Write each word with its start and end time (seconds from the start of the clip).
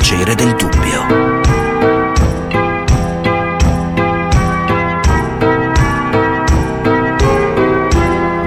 piacere 0.00 0.34
del 0.34 0.54
dubbio. 0.56 1.02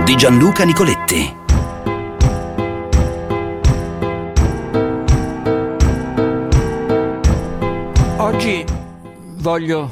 Di 0.04 0.16
Gianluca 0.16 0.64
Nicoletti. 0.64 1.36
Oggi 8.18 8.66
voglio 9.38 9.92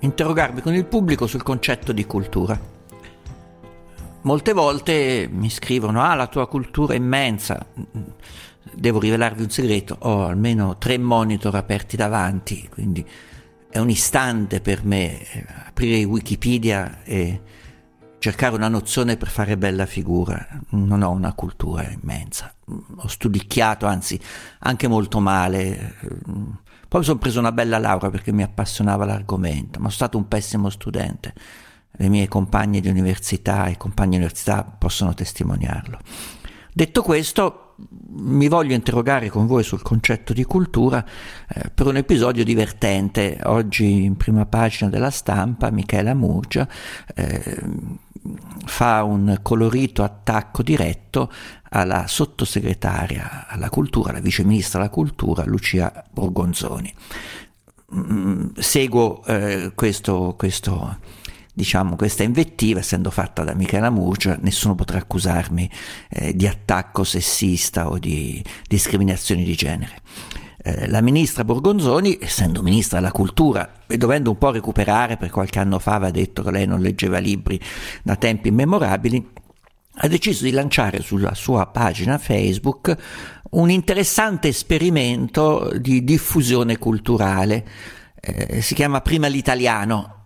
interrogarmi 0.00 0.60
con 0.60 0.74
il 0.74 0.84
pubblico 0.84 1.26
sul 1.26 1.42
concetto 1.42 1.92
di 1.92 2.04
cultura. 2.04 2.76
Molte 4.20 4.52
volte 4.52 5.26
mi 5.32 5.48
scrivono, 5.48 6.02
ah 6.02 6.14
la 6.14 6.26
tua 6.26 6.46
cultura 6.46 6.92
è 6.92 6.96
immensa, 6.96 7.64
devo 8.74 8.98
rivelarvi 8.98 9.42
un 9.42 9.50
segreto, 9.50 9.96
ho 10.00 10.24
almeno 10.26 10.78
tre 10.78 10.98
monitor 10.98 11.54
aperti 11.54 11.96
davanti, 11.96 12.68
quindi 12.68 13.06
è 13.70 13.78
un 13.78 13.90
istante 13.90 14.60
per 14.60 14.84
me 14.84 15.20
eh, 15.20 15.44
aprire 15.66 16.02
Wikipedia 16.04 17.02
e 17.04 17.42
cercare 18.18 18.54
una 18.54 18.68
nozione 18.68 19.16
per 19.16 19.28
fare 19.28 19.56
bella 19.56 19.86
figura. 19.86 20.46
Non 20.70 21.02
ho 21.02 21.10
una 21.10 21.34
cultura 21.34 21.88
immensa, 21.88 22.52
ho 22.96 23.06
studicchiato, 23.06 23.86
anzi 23.86 24.18
anche 24.60 24.88
molto 24.88 25.20
male. 25.20 25.96
Poi 26.88 27.00
mi 27.00 27.06
sono 27.06 27.18
preso 27.18 27.38
una 27.38 27.52
bella 27.52 27.78
laurea 27.78 28.10
perché 28.10 28.32
mi 28.32 28.42
appassionava 28.42 29.04
l'argomento, 29.04 29.78
ma 29.78 29.86
sono 29.86 29.90
stato 29.90 30.18
un 30.18 30.26
pessimo 30.28 30.70
studente 30.70 31.34
le 32.00 32.08
mie 32.08 32.28
compagne 32.28 32.80
di 32.80 32.88
università 32.88 33.66
e 33.66 33.76
compagni 33.76 34.10
di 34.10 34.16
università 34.16 34.62
possono 34.62 35.14
testimoniarlo. 35.14 35.98
Detto 36.72 37.02
questo, 37.02 37.67
mi 38.10 38.48
voglio 38.48 38.74
interrogare 38.74 39.28
con 39.28 39.46
voi 39.46 39.62
sul 39.62 39.82
concetto 39.82 40.32
di 40.32 40.44
cultura 40.44 41.04
eh, 41.48 41.70
per 41.70 41.86
un 41.86 41.96
episodio 41.96 42.44
divertente. 42.44 43.38
Oggi 43.44 44.04
in 44.04 44.16
prima 44.16 44.46
pagina 44.46 44.90
della 44.90 45.10
stampa 45.10 45.70
Michela 45.70 46.14
Murgia 46.14 46.68
eh, 47.14 47.62
fa 48.64 49.04
un 49.04 49.38
colorito 49.42 50.02
attacco 50.02 50.62
diretto 50.62 51.30
alla 51.70 52.06
sottosegretaria 52.06 53.46
alla 53.46 53.70
cultura, 53.70 54.12
la 54.12 54.20
viceministra 54.20 54.80
alla 54.80 54.90
cultura 54.90 55.44
Lucia 55.44 56.04
Borgonzoni. 56.10 56.92
Mm, 57.94 58.48
seguo 58.56 59.24
eh, 59.24 59.72
questo, 59.74 60.34
questo 60.36 60.98
diciamo, 61.58 61.96
questa 61.96 62.22
invettiva, 62.22 62.78
essendo 62.78 63.10
fatta 63.10 63.42
da 63.42 63.52
Michela 63.52 63.90
Murgia, 63.90 64.38
nessuno 64.40 64.76
potrà 64.76 64.98
accusarmi 64.98 65.68
eh, 66.08 66.32
di 66.32 66.46
attacco 66.46 67.02
sessista 67.02 67.90
o 67.90 67.98
di 67.98 68.40
discriminazione 68.68 69.42
di 69.42 69.56
genere. 69.56 70.00
Eh, 70.62 70.88
la 70.88 71.00
ministra 71.00 71.42
Borgonzoni, 71.42 72.16
essendo 72.20 72.62
ministra 72.62 72.98
della 72.98 73.10
cultura 73.10 73.72
e 73.88 73.96
dovendo 73.96 74.30
un 74.30 74.38
po' 74.38 74.52
recuperare, 74.52 75.16
per 75.16 75.30
qualche 75.30 75.58
anno 75.58 75.80
fa 75.80 75.94
aveva 75.94 76.12
detto 76.12 76.44
che 76.44 76.52
lei 76.52 76.64
non 76.64 76.80
leggeva 76.80 77.18
libri 77.18 77.60
da 78.04 78.14
tempi 78.14 78.48
immemorabili, 78.48 79.28
ha 80.00 80.06
deciso 80.06 80.44
di 80.44 80.52
lanciare 80.52 81.02
sulla 81.02 81.34
sua 81.34 81.66
pagina 81.66 82.18
Facebook 82.18 82.96
un 83.50 83.68
interessante 83.68 84.46
esperimento 84.46 85.72
di 85.76 86.04
diffusione 86.04 86.78
culturale. 86.78 87.66
Eh, 88.20 88.62
si 88.62 88.74
chiama 88.74 89.00
Prima 89.00 89.26
l'italiano 89.26 90.17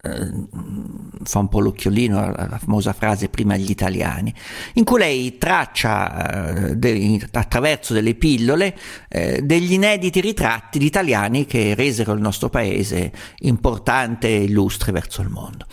fa 0.00 1.38
un 1.40 1.48
po' 1.48 1.58
l'occhiolino 1.58 2.18
alla 2.22 2.58
famosa 2.58 2.92
frase 2.92 3.28
prima 3.28 3.56
gli 3.56 3.70
italiani, 3.70 4.32
in 4.74 4.84
cui 4.84 4.98
lei 5.00 5.38
traccia 5.38 6.70
eh, 6.70 6.76
de, 6.76 7.28
attraverso 7.32 7.94
delle 7.94 8.14
pillole 8.14 8.76
eh, 9.08 9.40
degli 9.42 9.72
inediti 9.72 10.20
ritratti 10.20 10.78
di 10.78 10.86
italiani 10.86 11.46
che 11.46 11.74
resero 11.74 12.12
il 12.12 12.20
nostro 12.20 12.48
paese 12.48 13.10
importante 13.38 14.28
e 14.28 14.44
illustre 14.44 14.92
verso 14.92 15.20
il 15.20 15.30
mondo. 15.30 15.66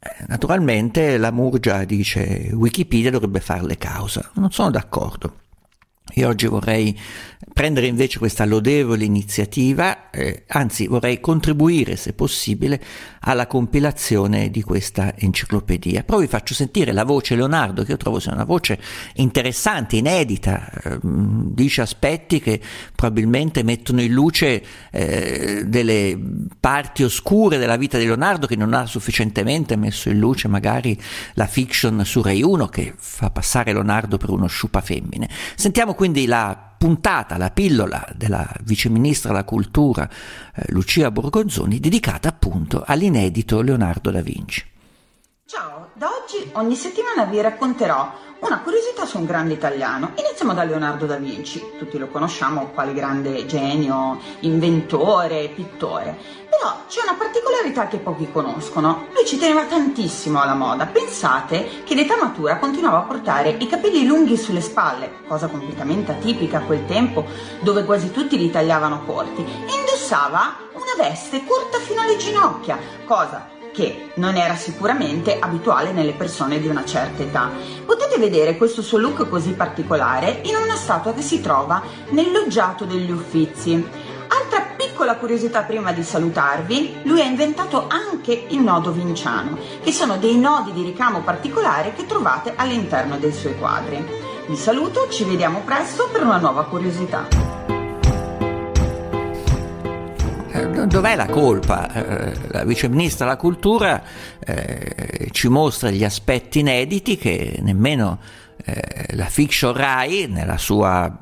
Eh, 0.00 0.24
naturalmente 0.28 1.18
la 1.18 1.30
Murgia 1.30 1.84
dice 1.84 2.50
Wikipedia 2.54 3.10
dovrebbe 3.10 3.40
farle 3.40 3.76
causa, 3.76 4.30
non 4.34 4.50
sono 4.50 4.70
d'accordo. 4.70 5.40
Io 6.14 6.28
oggi 6.28 6.46
vorrei 6.46 6.98
prendere 7.52 7.86
invece 7.86 8.18
questa 8.18 8.44
lodevole 8.44 9.04
iniziativa, 9.04 10.10
eh, 10.10 10.44
anzi 10.48 10.86
vorrei 10.86 11.20
contribuire, 11.20 11.96
se 11.96 12.12
possibile, 12.12 12.80
alla 13.20 13.46
compilazione 13.46 14.50
di 14.50 14.62
questa 14.62 15.14
enciclopedia. 15.16 16.02
Poi 16.02 16.22
vi 16.22 16.26
faccio 16.26 16.54
sentire 16.54 16.92
la 16.92 17.04
voce 17.04 17.36
Leonardo, 17.36 17.84
che 17.84 17.92
io 17.92 17.96
trovo 17.96 18.18
sia 18.18 18.32
una 18.32 18.44
voce 18.44 18.78
interessante, 19.14 19.96
inedita, 19.96 20.70
eh, 20.82 20.98
dice 21.02 21.80
aspetti 21.80 22.40
che 22.40 22.60
probabilmente 22.94 23.62
mettono 23.62 24.00
in 24.02 24.12
luce 24.12 24.62
eh, 24.90 25.64
delle 25.66 26.18
parti 26.58 27.04
oscure 27.04 27.58
della 27.58 27.76
vita 27.76 27.98
di 27.98 28.04
Leonardo 28.04 28.46
che 28.46 28.56
non 28.56 28.74
ha 28.74 28.86
sufficientemente 28.86 29.76
messo 29.76 30.08
in 30.08 30.18
luce 30.18 30.48
magari 30.48 31.00
la 31.34 31.46
fiction 31.46 32.04
su 32.04 32.20
Rai 32.22 32.42
1 32.42 32.66
che 32.66 32.94
fa 32.96 33.30
passare 33.30 33.72
Leonardo 33.72 34.16
per 34.16 34.30
uno 34.30 34.46
sciupa 34.46 34.80
femmine. 34.80 35.28
Sentiamo 35.54 35.94
quindi 35.94 36.26
la 36.26 36.67
puntata, 36.78 37.36
la 37.36 37.50
pillola 37.50 38.06
della 38.14 38.48
viceministra 38.62 39.30
della 39.30 39.44
cultura 39.44 40.08
eh, 40.54 40.62
Lucia 40.68 41.10
Borgonzoni, 41.10 41.80
dedicata 41.80 42.28
appunto 42.28 42.84
all'inedito 42.86 43.60
Leonardo 43.60 44.10
da 44.10 44.22
Vinci. 44.22 44.64
Ciao, 45.44 45.90
da 45.94 46.06
oggi 46.06 46.48
ogni 46.52 46.76
settimana 46.76 47.24
vi 47.24 47.40
racconterò 47.40 48.27
una 48.40 48.60
curiosità 48.60 49.04
su 49.04 49.18
un 49.18 49.26
grande 49.26 49.54
italiano. 49.54 50.12
Iniziamo 50.14 50.54
da 50.54 50.64
Leonardo 50.64 51.06
da 51.06 51.16
Vinci, 51.16 51.72
tutti 51.78 51.98
lo 51.98 52.08
conosciamo 52.08 52.70
quale 52.72 52.92
grande 52.92 53.46
genio, 53.46 54.18
inventore, 54.40 55.48
pittore. 55.48 56.16
Però 56.48 56.84
c'è 56.88 57.02
una 57.02 57.16
particolarità 57.16 57.88
che 57.88 57.98
pochi 57.98 58.30
conoscono. 58.30 59.06
Lui 59.12 59.26
ci 59.26 59.38
teneva 59.38 59.64
tantissimo 59.64 60.40
alla 60.40 60.54
moda. 60.54 60.86
Pensate 60.86 61.82
che 61.84 61.94
d'età 61.94 62.16
matura 62.16 62.58
continuava 62.58 62.98
a 62.98 63.02
portare 63.02 63.56
i 63.58 63.66
capelli 63.66 64.06
lunghi 64.06 64.36
sulle 64.36 64.60
spalle, 64.60 65.10
cosa 65.26 65.48
completamente 65.48 66.12
atipica 66.12 66.58
a 66.58 66.62
quel 66.62 66.86
tempo 66.86 67.24
dove 67.60 67.84
quasi 67.84 68.10
tutti 68.10 68.38
li 68.38 68.50
tagliavano 68.50 69.04
corti, 69.04 69.42
e 69.42 69.72
indossava 69.78 70.56
una 70.72 71.08
veste 71.08 71.44
corta 71.44 71.78
fino 71.78 72.00
alle 72.00 72.16
ginocchia, 72.16 72.78
cosa 73.04 73.56
che 73.78 74.10
non 74.14 74.34
era 74.34 74.56
sicuramente 74.56 75.38
abituale 75.38 75.92
nelle 75.92 76.10
persone 76.10 76.58
di 76.58 76.66
una 76.66 76.84
certa 76.84 77.22
età. 77.22 77.48
Potete 77.86 78.18
vedere 78.18 78.56
questo 78.56 78.82
suo 78.82 78.98
look 78.98 79.28
così 79.28 79.52
particolare 79.52 80.40
in 80.42 80.56
una 80.56 80.74
statua 80.74 81.12
che 81.12 81.22
si 81.22 81.40
trova 81.40 81.80
nel 82.08 82.32
loggiato 82.32 82.84
degli 82.84 83.12
Uffizi. 83.12 83.74
Altra 84.26 84.74
piccola 84.76 85.14
curiosità 85.14 85.62
prima 85.62 85.92
di 85.92 86.02
salutarvi, 86.02 87.02
lui 87.04 87.20
ha 87.20 87.24
inventato 87.24 87.86
anche 87.86 88.46
il 88.48 88.58
nodo 88.58 88.90
vinciano, 88.90 89.56
che 89.80 89.92
sono 89.92 90.18
dei 90.18 90.36
nodi 90.36 90.72
di 90.72 90.82
ricamo 90.82 91.20
particolare 91.20 91.92
che 91.94 92.04
trovate 92.04 92.54
all'interno 92.56 93.16
dei 93.16 93.32
suoi 93.32 93.56
quadri. 93.56 94.04
Vi 94.48 94.56
saluto, 94.56 95.08
ci 95.08 95.22
vediamo 95.22 95.60
presto 95.64 96.08
per 96.10 96.24
una 96.24 96.38
nuova 96.38 96.64
curiosità. 96.64 97.57
Dov'è 100.86 101.16
la 101.16 101.26
colpa? 101.26 101.92
Eh, 101.92 102.32
la 102.48 102.64
viceministra 102.64 103.26
della 103.26 103.36
cultura 103.36 104.02
eh, 104.38 105.28
ci 105.32 105.48
mostra 105.48 105.90
gli 105.90 106.04
aspetti 106.04 106.60
inediti 106.60 107.16
che 107.16 107.58
nemmeno 107.60 108.18
eh, 108.64 109.14
la 109.14 109.26
fiction 109.26 109.72
Rai, 109.72 110.32
sua, 110.56 111.18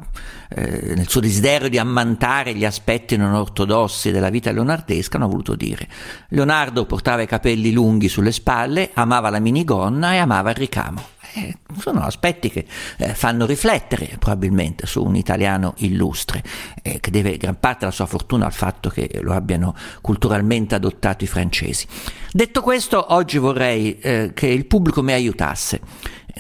eh, 0.49 0.95
nel 0.95 1.09
suo 1.09 1.21
desiderio 1.21 1.69
di 1.69 1.79
ammantare 1.79 2.55
gli 2.55 2.65
aspetti 2.65 3.17
non 3.17 3.35
ortodossi 3.35 4.11
della 4.11 4.31
vita 4.31 4.51
leonardesca, 4.51 5.17
hanno 5.17 5.29
voluto 5.29 5.55
dire. 5.55 5.87
Leonardo 6.29 6.87
portava 6.87 7.23
i 7.23 7.27
capelli 7.27 7.73
lunghi 7.73 8.09
sulle 8.09 8.33
spalle, 8.33 8.91
amava 8.95 9.31
la 9.31 9.41
minigonna 9.41 10.15
e 10.15 10.19
amava 10.19 10.51
il 10.51 10.57
ricamo. 10.57 11.15
Eh, 11.37 11.55
sono 11.79 12.01
aspetti 12.01 12.49
che 12.49 12.65
eh, 12.97 13.15
fanno 13.15 13.45
riflettere 13.45 14.17
probabilmente 14.19 14.87
su 14.87 15.05
un 15.05 15.17
italiano 15.17 15.75
illustre, 15.79 16.43
eh, 16.81 16.99
che 16.99 17.11
deve 17.11 17.37
gran 17.37 17.61
parte 17.61 17.81
della 17.81 17.91
sua 17.91 18.07
fortuna 18.07 18.47
al 18.47 18.55
fatto 18.55 18.89
che 18.89 19.19
lo 19.21 19.35
abbiano 19.35 19.77
culturalmente 20.01 20.75
adottato 20.75 21.25
i 21.25 21.27
francesi. 21.27 21.87
Detto 22.33 22.63
questo, 22.63 23.13
oggi 23.13 23.37
vorrei 23.37 23.99
eh, 23.99 24.31
che 24.33 24.47
il 24.47 24.65
pubblico 24.65 25.03
mi 25.03 25.13
aiutasse 25.13 25.81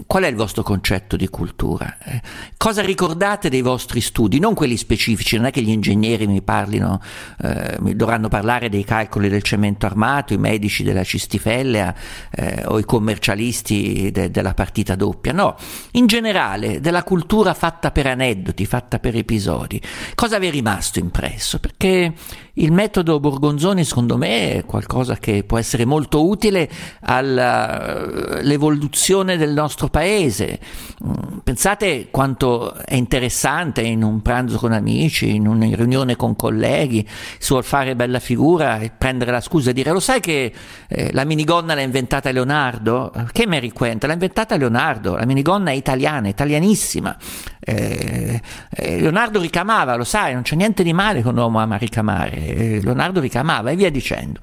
qual 0.06 0.25
è 0.25 0.26
il 0.26 0.34
vostro 0.34 0.62
concetto 0.62 1.16
di 1.16 1.26
cultura? 1.28 1.96
Eh, 2.04 2.20
cosa 2.58 2.82
ricordate 2.82 3.48
dei 3.48 3.62
vostri 3.62 4.02
studi? 4.02 4.38
Non 4.38 4.52
quelli 4.52 4.76
specifici, 4.76 5.37
non 5.37 5.46
è 5.46 5.50
che 5.50 5.62
gli 5.62 5.70
ingegneri 5.70 6.26
mi 6.26 6.43
parlino, 6.43 7.00
eh, 7.40 7.76
mi 7.81 7.96
dovranno 7.96 8.28
parlare 8.28 8.69
dei 8.69 8.84
calcoli 8.84 9.31
del 9.31 9.43
cemento 9.43 9.87
armato, 9.87 10.34
i 10.34 10.38
medici 10.38 10.82
della 10.82 11.02
cistifellea 11.02 11.94
eh, 12.31 12.64
o 12.66 12.78
i 12.78 12.84
commercialisti 12.84 14.10
de- 14.12 14.31
della 14.31 14.52
partita 14.52 14.96
doppia, 14.96 15.32
no, 15.32 15.56
in 15.93 16.06
generale 16.06 16.78
della 16.81 17.02
cultura 17.02 17.54
fatta 17.54 17.90
per 17.90 18.06
aneddoti, 18.06 18.66
fatta 18.66 18.98
per 18.98 19.16
episodi. 19.16 19.81
Cosa 20.14 20.38
vi 20.38 20.48
è 20.48 20.50
rimasto 20.50 20.98
impresso? 20.98 21.58
Perché 21.58 22.12
il 22.58 22.72
metodo 22.72 23.20
Borgonzoni 23.20 23.84
secondo 23.84 24.16
me 24.16 24.54
è 24.54 24.64
qualcosa 24.64 25.16
che 25.16 25.44
può 25.44 25.58
essere 25.58 25.84
molto 25.84 26.26
utile 26.26 26.70
all'evoluzione 27.00 29.37
del 29.37 29.52
nostro 29.52 29.85
nostro 29.86 29.88
paese. 29.88 30.58
Mm, 31.04 31.38
pensate 31.42 32.08
quanto 32.10 32.74
è 32.74 32.94
interessante 32.94 33.82
in 33.82 34.02
un 34.02 34.22
pranzo 34.22 34.58
con 34.58 34.72
amici, 34.72 35.34
in 35.34 35.46
una 35.46 35.66
riunione 35.74 36.16
con 36.16 36.36
colleghi, 36.36 37.06
si 37.38 37.48
vuol 37.50 37.64
fare 37.64 37.94
bella 37.96 38.18
figura 38.18 38.78
e 38.78 38.90
prendere 38.90 39.30
la 39.30 39.40
scusa 39.40 39.70
e 39.70 39.72
dire 39.72 39.92
lo 39.92 40.00
sai 40.00 40.20
che 40.20 40.52
eh, 40.88 41.12
la 41.12 41.24
minigonna 41.24 41.74
l'ha 41.74 41.80
inventata 41.80 42.30
Leonardo? 42.30 43.12
Che 43.32 43.46
Mary 43.46 43.70
Quent? 43.70 44.04
L'ha 44.04 44.12
inventata 44.12 44.56
Leonardo, 44.56 45.16
la 45.16 45.26
minigonna 45.26 45.70
è 45.70 45.74
italiana, 45.74 46.28
italianissima. 46.28 47.16
Eh, 47.60 48.40
eh, 48.70 49.00
Leonardo 49.00 49.40
ricamava, 49.40 49.96
lo 49.96 50.04
sai, 50.04 50.32
non 50.34 50.42
c'è 50.42 50.56
niente 50.56 50.82
di 50.82 50.92
male 50.92 51.22
che 51.22 51.28
un 51.28 51.36
uomo 51.36 51.58
ama 51.58 51.76
ricamare. 51.76 52.36
Eh, 52.36 52.80
Leonardo 52.82 53.20
ricamava 53.20 53.70
e 53.70 53.76
via 53.76 53.90
dicendo. 53.90 54.40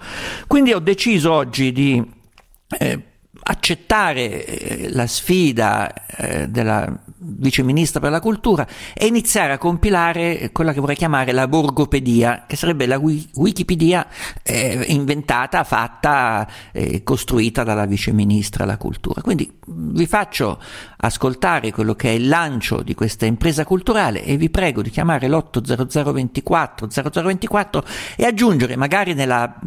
Quindi 0.47 0.73
ho 0.73 0.79
deciso 0.79 1.31
oggi 1.31 1.71
di 1.71 2.03
eh, 2.79 3.12
accettare 3.43 4.45
eh, 4.45 4.89
la 4.91 5.07
sfida 5.07 5.93
eh, 6.07 6.47
della 6.47 6.97
vice 7.23 7.63
ministra 7.63 7.99
per 7.99 8.11
la 8.11 8.19
cultura 8.19 8.67
e 8.93 9.05
iniziare 9.05 9.53
a 9.53 9.57
compilare 9.57 10.49
quella 10.51 10.73
che 10.73 10.79
vorrei 10.79 10.95
chiamare 10.95 11.31
la 11.31 11.47
borgopedia, 11.47 12.45
che 12.47 12.55
sarebbe 12.55 12.85
la 12.85 12.97
Wikipedia 12.97 14.07
eh, 14.43 14.85
inventata, 14.89 15.63
fatta, 15.63 16.47
eh, 16.71 17.03
costruita 17.03 17.63
dalla 17.63 17.85
vice 17.85 18.11
ministra 18.11 18.65
della 18.65 18.77
cultura. 18.77 19.21
Quindi 19.21 19.51
vi 19.65 20.05
faccio 20.05 20.59
ascoltare 20.97 21.71
quello 21.71 21.95
che 21.95 22.09
è 22.09 22.13
il 22.13 22.27
lancio 22.27 22.81
di 22.81 22.93
questa 22.93 23.25
impresa 23.25 23.63
culturale 23.65 24.23
e 24.23 24.37
vi 24.37 24.49
prego 24.49 24.81
di 24.81 24.89
chiamare 24.89 25.27
l'80024 25.27 27.11
0024 27.11 27.83
e 28.15 28.25
aggiungere 28.25 28.75
magari 28.75 29.13
nella 29.13 29.59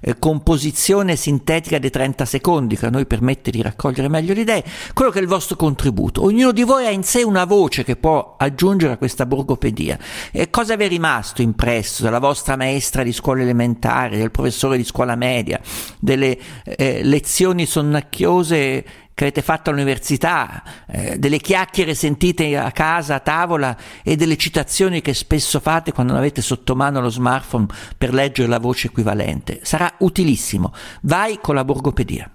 eh, 0.00 0.18
composizione 0.18 1.16
sintetica 1.16 1.78
dei 1.78 1.90
30 1.90 2.24
secondi 2.24 2.76
che 2.76 2.86
a 2.86 2.90
noi 2.90 3.06
permette 3.06 3.50
di 3.50 3.62
raccogliere 3.62 4.08
meglio 4.08 4.34
le 4.34 4.40
idee, 4.40 4.64
quello 4.92 5.10
che 5.10 5.18
è 5.18 5.22
il 5.22 5.28
vostro 5.28 5.56
contributo. 5.56 6.22
Ognuno 6.24 6.52
di 6.52 6.62
voi 6.62 6.86
ha 6.86 6.90
in 6.90 7.03
sé 7.04 7.22
una 7.22 7.44
voce 7.44 7.84
che 7.84 7.96
può 7.96 8.36
aggiungere 8.38 8.94
a 8.94 8.96
questa 8.96 9.26
borgopedia. 9.26 9.98
E 10.30 10.50
cosa 10.50 10.76
vi 10.76 10.84
è 10.84 10.88
rimasto 10.88 11.42
impresso 11.42 12.02
dalla 12.02 12.18
vostra 12.18 12.56
maestra 12.56 13.02
di 13.02 13.12
scuola 13.12 13.42
elementare, 13.42 14.16
del 14.16 14.30
professore 14.30 14.76
di 14.76 14.84
scuola 14.84 15.14
media, 15.14 15.60
delle 15.98 16.38
eh, 16.64 17.02
lezioni 17.02 17.66
sonnacchiose 17.66 18.84
che 19.14 19.24
avete 19.24 19.42
fatto 19.42 19.70
all'università, 19.70 20.62
eh, 20.88 21.18
delle 21.18 21.38
chiacchiere 21.38 21.94
sentite 21.94 22.56
a 22.56 22.72
casa, 22.72 23.14
a 23.14 23.20
tavola 23.20 23.76
e 24.02 24.16
delle 24.16 24.36
citazioni 24.36 25.00
che 25.00 25.14
spesso 25.14 25.60
fate 25.60 25.92
quando 25.92 26.12
non 26.12 26.20
avete 26.20 26.42
sotto 26.42 26.74
mano 26.74 27.00
lo 27.00 27.10
smartphone 27.10 27.66
per 27.96 28.12
leggere 28.12 28.48
la 28.48 28.58
voce 28.58 28.88
equivalente. 28.88 29.60
Sarà 29.62 29.94
utilissimo. 29.98 30.72
Vai 31.02 31.38
con 31.40 31.54
la 31.54 31.64
borgopedia. 31.64 32.28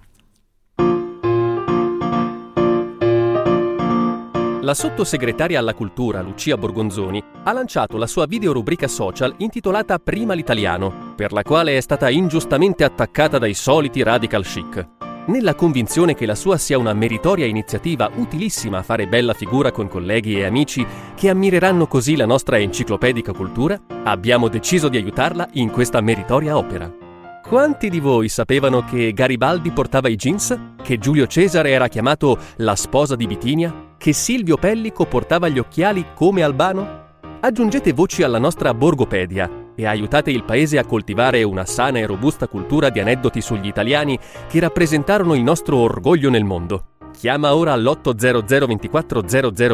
La 4.69 4.75
sottosegretaria 4.75 5.57
alla 5.57 5.73
cultura 5.73 6.21
Lucia 6.21 6.55
Borgonzoni 6.55 7.23
ha 7.41 7.51
lanciato 7.53 7.97
la 7.97 8.05
sua 8.05 8.27
videorubrica 8.27 8.87
social 8.87 9.33
intitolata 9.37 9.97
Prima 9.97 10.35
l'italiano, 10.35 11.15
per 11.15 11.31
la 11.31 11.41
quale 11.41 11.75
è 11.75 11.81
stata 11.81 12.07
ingiustamente 12.07 12.83
attaccata 12.83 13.39
dai 13.39 13.55
soliti 13.55 14.03
radical 14.03 14.43
chic. 14.43 14.87
Nella 15.25 15.55
convinzione 15.55 16.13
che 16.13 16.27
la 16.27 16.35
sua 16.35 16.59
sia 16.59 16.77
una 16.77 16.93
meritoria 16.93 17.47
iniziativa 17.47 18.11
utilissima 18.13 18.77
a 18.77 18.83
fare 18.83 19.07
bella 19.07 19.33
figura 19.33 19.71
con 19.71 19.87
colleghi 19.87 20.37
e 20.37 20.45
amici 20.45 20.85
che 21.15 21.29
ammireranno 21.29 21.87
così 21.87 22.15
la 22.15 22.27
nostra 22.27 22.59
enciclopedica 22.59 23.33
cultura, 23.33 23.75
abbiamo 24.03 24.49
deciso 24.49 24.87
di 24.87 24.97
aiutarla 24.97 25.49
in 25.53 25.71
questa 25.71 25.99
meritoria 25.99 26.55
opera. 26.55 26.93
Quanti 27.41 27.89
di 27.89 27.99
voi 27.99 28.29
sapevano 28.29 28.85
che 28.85 29.13
Garibaldi 29.13 29.71
portava 29.71 30.09
i 30.09 30.15
jeans? 30.15 30.55
Che 30.79 30.99
Giulio 30.99 31.25
Cesare 31.25 31.71
era 31.71 31.87
chiamato 31.87 32.37
la 32.57 32.75
sposa 32.75 33.15
di 33.15 33.25
Bitinia? 33.25 33.87
Che 33.99 34.13
Silvio 34.13 34.55
Pellico 34.55 35.05
portava 35.05 35.49
gli 35.49 35.59
occhiali 35.59 36.05
come 36.15 36.41
Albano? 36.41 37.07
Aggiungete 37.41 37.91
voci 37.91 38.23
alla 38.23 38.37
nostra 38.37 38.73
Borgopedia 38.73 39.71
e 39.75 39.85
aiutate 39.85 40.31
il 40.31 40.45
paese 40.45 40.77
a 40.77 40.85
coltivare 40.85 41.43
una 41.43 41.65
sana 41.65 41.99
e 41.99 42.05
robusta 42.05 42.47
cultura 42.47 42.89
di 42.89 43.01
aneddoti 43.01 43.41
sugli 43.41 43.67
italiani 43.67 44.17
che 44.47 44.61
rappresentarono 44.61 45.33
il 45.35 45.43
nostro 45.43 45.75
orgoglio 45.75 46.29
nel 46.29 46.45
mondo. 46.45 46.91
Chiama 47.11 47.53
ora 47.53 47.73
all'800 47.73 48.67
24 48.67 49.21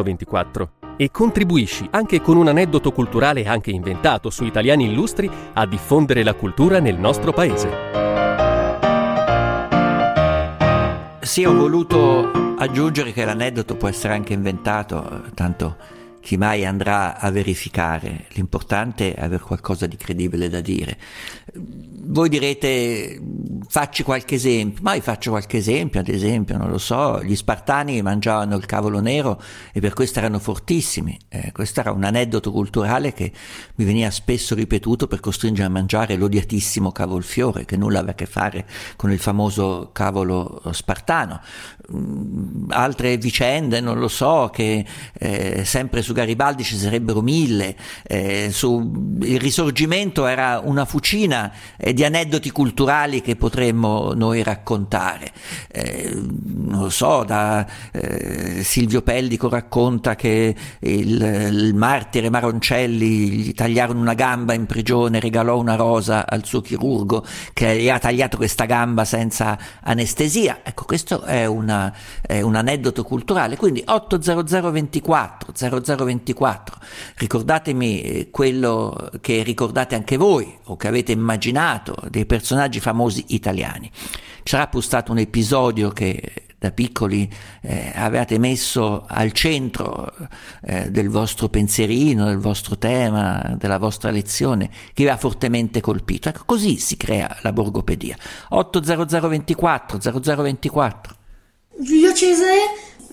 0024 0.02 0.70
e 0.98 1.12
contribuisci 1.12 1.88
anche 1.92 2.20
con 2.20 2.38
un 2.38 2.48
aneddoto 2.48 2.92
culturale 2.92 3.46
anche 3.46 3.70
inventato 3.70 4.32
su 4.32 4.44
italiani 4.44 4.86
illustri 4.86 5.30
a 5.54 5.68
diffondere 5.68 6.24
la 6.24 6.34
cultura 6.34 6.80
nel 6.80 6.98
nostro 6.98 7.32
paese. 7.32 8.05
Sì, 11.26 11.44
ho 11.44 11.54
voluto 11.56 12.32
aggiungere 12.60 13.12
che 13.12 13.26
l'aneddoto 13.26 13.76
può 13.76 13.88
essere 13.88 14.14
anche 14.14 14.34
inventato, 14.34 15.24
tanto 15.34 15.76
chi 16.22 16.38
mai 16.38 16.66
andrà 16.66 17.18
a 17.18 17.32
verificare. 17.32 18.28
L'importante 18.34 19.16
è 19.16 19.24
avere 19.24 19.42
qualcosa 19.42 19.88
di 19.88 19.98
credibile 19.98 20.50
da 20.50 20.62
dire. 20.62 20.98
Voi 22.08 22.30
direte, 22.30 23.20
facci 23.68 24.04
qualche 24.04 24.36
esempio, 24.36 24.84
ma 24.84 24.94
io 24.94 25.02
faccio 25.02 25.32
qualche 25.32 25.58
esempio, 25.58 26.00
ad 26.00 26.08
esempio, 26.08 26.56
non 26.56 26.70
lo 26.70 26.78
so, 26.78 27.24
gli 27.24 27.36
spartani 27.36 28.00
mangiavano 28.04 28.56
il 28.56 28.66
cavolo 28.68 29.00
nero 29.00 29.42
e 29.74 29.80
per 29.80 29.94
questo 29.94 30.20
erano 30.20 30.38
fortissimi. 30.38 31.18
Eh, 31.30 31.52
questo 31.52 31.80
era 31.80 31.92
un 31.92 32.04
aneddoto 32.04 32.52
culturale 32.52 33.12
che 33.12 33.32
mi 33.76 33.86
veniva 33.86 34.12
spesso 34.12 34.54
ripetuto 34.54 35.08
per 35.08 35.20
costringere 35.20 35.68
a 35.68 35.72
mangiare 35.72 36.16
l'odiatissimo 36.16 36.92
cavolfiore, 36.92 37.66
che 37.66 37.76
nulla 37.76 37.98
aveva 37.98 38.12
a 38.12 38.16
che 38.16 38.28
fare 38.28 38.68
con 38.96 39.12
il 39.12 39.20
famoso 39.20 39.90
cavolo 39.92 40.62
spartano. 40.72 41.42
Mm, 41.92 42.70
altre 42.70 43.18
vicende, 43.18 43.80
non 43.80 43.98
lo 43.98 44.08
so, 44.08 44.52
che 44.54 44.86
eh, 45.14 45.66
sempre 45.66 46.04
su 46.04 46.14
Garibaldi 46.14 46.64
ci 46.64 46.78
sarebbero 46.78 47.22
mille, 47.22 47.76
eh, 48.04 48.50
su, 48.52 49.18
il 49.22 49.40
risorgimento 49.40 50.28
era 50.28 50.62
una 50.64 50.86
fucina 50.86 51.52
eh, 51.78 51.94
di 51.96 52.04
aneddoti 52.04 52.52
culturali 52.52 53.22
che 53.22 53.36
potremmo 53.36 54.14
noi 54.14 54.44
raccontare. 54.44 55.32
Eh, 55.72 56.12
non 56.14 56.82
lo 56.82 56.90
so, 56.90 57.24
da 57.24 57.66
eh, 57.92 58.62
Silvio 58.64 59.02
Pellico 59.02 59.48
racconta 59.50 60.16
che 60.16 60.54
il, 60.80 61.22
il 61.22 61.74
martire 61.74 62.30
Maroncelli 62.30 63.30
gli 63.30 63.54
tagliarono 63.54 64.02
una 64.02 64.14
gamba 64.14 64.54
in 64.54 64.66
prigione, 64.66 65.20
regalò 65.20 65.58
una 65.58 65.76
rosa 65.76 66.28
al 66.28 66.46
suo 66.46 66.62
chirurgo 66.62 67.26
che 67.54 67.78
gli 67.78 67.90
ha 67.90 67.98
tagliato 67.98 68.38
questa 68.38 68.66
gamba 68.66 69.06
senza 69.06 69.58
anestesia. 69.82 70.60
Ecco, 70.64 70.84
questo 70.84 71.24
è 71.24 71.46
una 71.46 71.94
eh, 72.28 72.42
un 72.42 72.56
aneddoto 72.56 73.04
culturale. 73.04 73.56
Quindi 73.56 73.84
80024 73.86 75.54
0024, 75.54 76.78
ricordatemi 77.16 78.02
eh, 78.02 78.28
quello 78.32 79.10
che 79.22 79.44
ricordate 79.44 79.96
anche 79.96 80.18
voi 80.18 80.58
o 80.66 80.76
che 80.76 80.88
avete 80.88 81.12
immaginato 81.12 81.85
dei 82.10 82.26
personaggi 82.26 82.80
famosi 82.80 83.26
italiani. 83.28 83.92
Sarà 84.44 84.68
pure 84.68 84.84
stato 84.84 85.12
un 85.12 85.18
episodio 85.18 85.90
che 85.90 86.46
da 86.58 86.72
piccoli 86.72 87.30
eh, 87.62 87.92
avete 87.94 88.40
messo 88.40 89.06
al 89.08 89.32
centro 89.34 90.12
eh, 90.64 90.90
del 90.90 91.10
vostro 91.10 91.48
pensierino, 91.50 92.26
del 92.26 92.40
vostro 92.40 92.78
tema, 92.78 93.56
della 93.58 93.78
vostra 93.78 94.10
lezione, 94.10 94.70
che 94.94 95.04
vi 95.04 95.10
ha 95.10 95.18
fortemente 95.18 95.82
colpito. 95.82 96.30
Ecco, 96.30 96.44
così 96.46 96.78
si 96.78 96.98
crea 96.98 97.38
la 97.42 97.52
borgopedia. 97.52 98.16
80024 98.50 100.00
0024. 100.00 101.16
Giulio 101.78 102.14
Cesare 102.14 102.60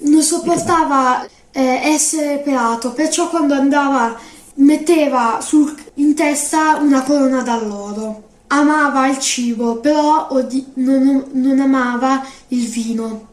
non 0.04 0.22
sopportava 0.22 1.26
eh, 1.50 1.60
essere 1.60 2.38
pelato, 2.38 2.92
perciò 2.92 3.28
quando 3.28 3.54
andava 3.54 4.18
metteva 4.54 5.40
sul, 5.40 5.74
in 5.94 6.14
testa 6.14 6.76
una 6.76 7.02
corona 7.02 7.42
d'alloro. 7.42 8.30
Amava 8.54 9.08
il 9.08 9.18
cibo, 9.18 9.76
però 9.76 10.28
non, 10.74 11.24
non, 11.32 11.58
amava 11.58 12.22
il 12.48 12.68
vino. 12.68 13.28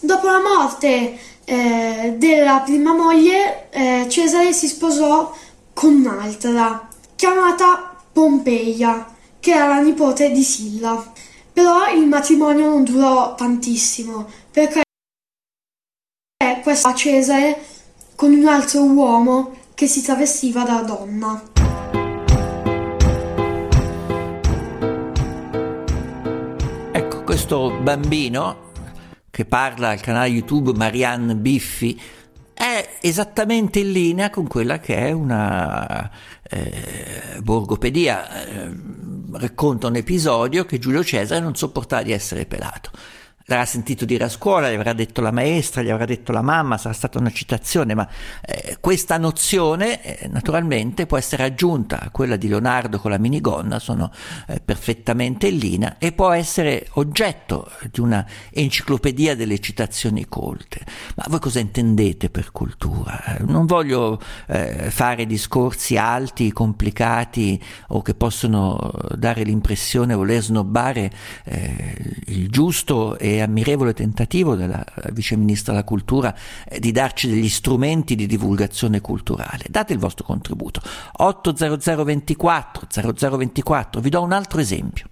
Dopo 0.00 0.26
la 0.26 0.40
morte 0.40 1.16
eh, 1.44 2.14
della 2.18 2.62
prima 2.64 2.92
moglie, 2.92 3.70
eh, 3.70 4.06
Cesare 4.08 4.52
si 4.52 4.66
sposò 4.66 5.32
con 5.72 5.94
un'altra, 5.94 6.88
chiamata 7.14 7.96
Pompeia, 8.12 9.06
che 9.38 9.52
era 9.52 9.68
la 9.68 9.80
nipote 9.80 10.32
di 10.32 10.42
Silla. 10.42 11.12
Però 11.52 11.88
il 11.94 12.08
matrimonio 12.08 12.68
non 12.68 12.82
durò 12.82 13.36
tantissimo, 13.36 14.28
perché 14.50 14.82
questo 16.64 16.92
Cesare 16.92 17.62
con 18.16 18.32
un 18.32 18.48
altro 18.48 18.82
uomo 18.82 19.54
che 19.74 19.86
si 19.86 20.02
travestiva 20.02 20.64
da 20.64 20.80
donna. 20.80 21.55
Questo 27.46 27.78
bambino 27.80 28.72
che 29.30 29.44
parla 29.44 29.90
al 29.90 30.00
canale 30.00 30.30
YouTube 30.30 30.72
Marianne 30.72 31.36
Biffi 31.36 32.00
è 32.52 32.96
esattamente 33.00 33.78
in 33.78 33.92
linea 33.92 34.30
con 34.30 34.48
quella 34.48 34.80
che 34.80 34.96
è 34.96 35.12
una 35.12 36.10
eh, 36.42 37.38
borgopedia. 37.40 38.46
Eh, 38.46 38.74
racconta 39.34 39.86
un 39.86 39.94
episodio 39.94 40.64
che 40.64 40.80
Giulio 40.80 41.04
Cesare 41.04 41.40
non 41.40 41.54
sopportava 41.54 42.02
di 42.02 42.10
essere 42.10 42.46
pelato 42.46 42.90
L'avrà 43.48 43.64
sentito 43.64 44.04
dire 44.04 44.24
a 44.24 44.28
scuola, 44.28 44.68
gli 44.68 44.74
avrà 44.74 44.92
detto 44.92 45.20
la 45.20 45.30
maestra, 45.30 45.80
gli 45.80 45.90
avrà 45.90 46.04
detto 46.04 46.32
la 46.32 46.42
mamma, 46.42 46.78
sarà 46.78 46.92
stata 46.92 47.20
una 47.20 47.30
citazione, 47.30 47.94
ma 47.94 48.08
eh, 48.44 48.78
questa 48.80 49.18
nozione 49.18 50.02
eh, 50.02 50.26
naturalmente 50.26 51.06
può 51.06 51.16
essere 51.16 51.44
aggiunta 51.44 52.00
a 52.00 52.10
quella 52.10 52.34
di 52.34 52.48
Leonardo 52.48 52.98
con 52.98 53.12
la 53.12 53.18
minigonna, 53.18 53.78
sono 53.78 54.10
eh, 54.48 54.58
perfettamente 54.58 55.46
in 55.46 55.58
linea, 55.58 55.94
e 55.98 56.10
può 56.10 56.32
essere 56.32 56.88
oggetto 56.94 57.70
di 57.88 58.00
una 58.00 58.26
enciclopedia 58.50 59.36
delle 59.36 59.60
citazioni 59.60 60.26
colte. 60.26 60.80
Ma 61.14 61.26
voi 61.28 61.38
cosa 61.38 61.60
intendete 61.60 62.30
per 62.30 62.50
cultura? 62.50 63.36
Non 63.42 63.66
voglio 63.66 64.20
eh, 64.48 64.90
fare 64.90 65.24
discorsi 65.24 65.96
alti, 65.96 66.50
complicati 66.50 67.62
o 67.90 68.02
che 68.02 68.14
possono 68.14 68.92
dare 69.14 69.44
l'impressione 69.44 70.14
di 70.14 70.18
voler 70.18 70.42
snobbare 70.42 71.12
eh, 71.44 71.94
il 72.26 72.50
giusto 72.50 73.16
e 73.16 73.34
ammirevole 73.40 73.94
tentativo 73.94 74.54
della 74.54 74.84
Vice 75.12 75.36
Ministra 75.36 75.72
della 75.72 75.84
Cultura 75.84 76.34
eh, 76.68 76.78
di 76.78 76.92
darci 76.92 77.28
degli 77.28 77.48
strumenti 77.48 78.14
di 78.14 78.26
divulgazione 78.26 79.00
culturale. 79.00 79.64
Date 79.68 79.92
il 79.92 79.98
vostro 79.98 80.24
contributo. 80.24 80.80
80024 81.12 82.86
0024, 82.90 84.00
vi 84.00 84.10
do 84.10 84.22
un 84.22 84.32
altro 84.32 84.60
esempio. 84.60 85.08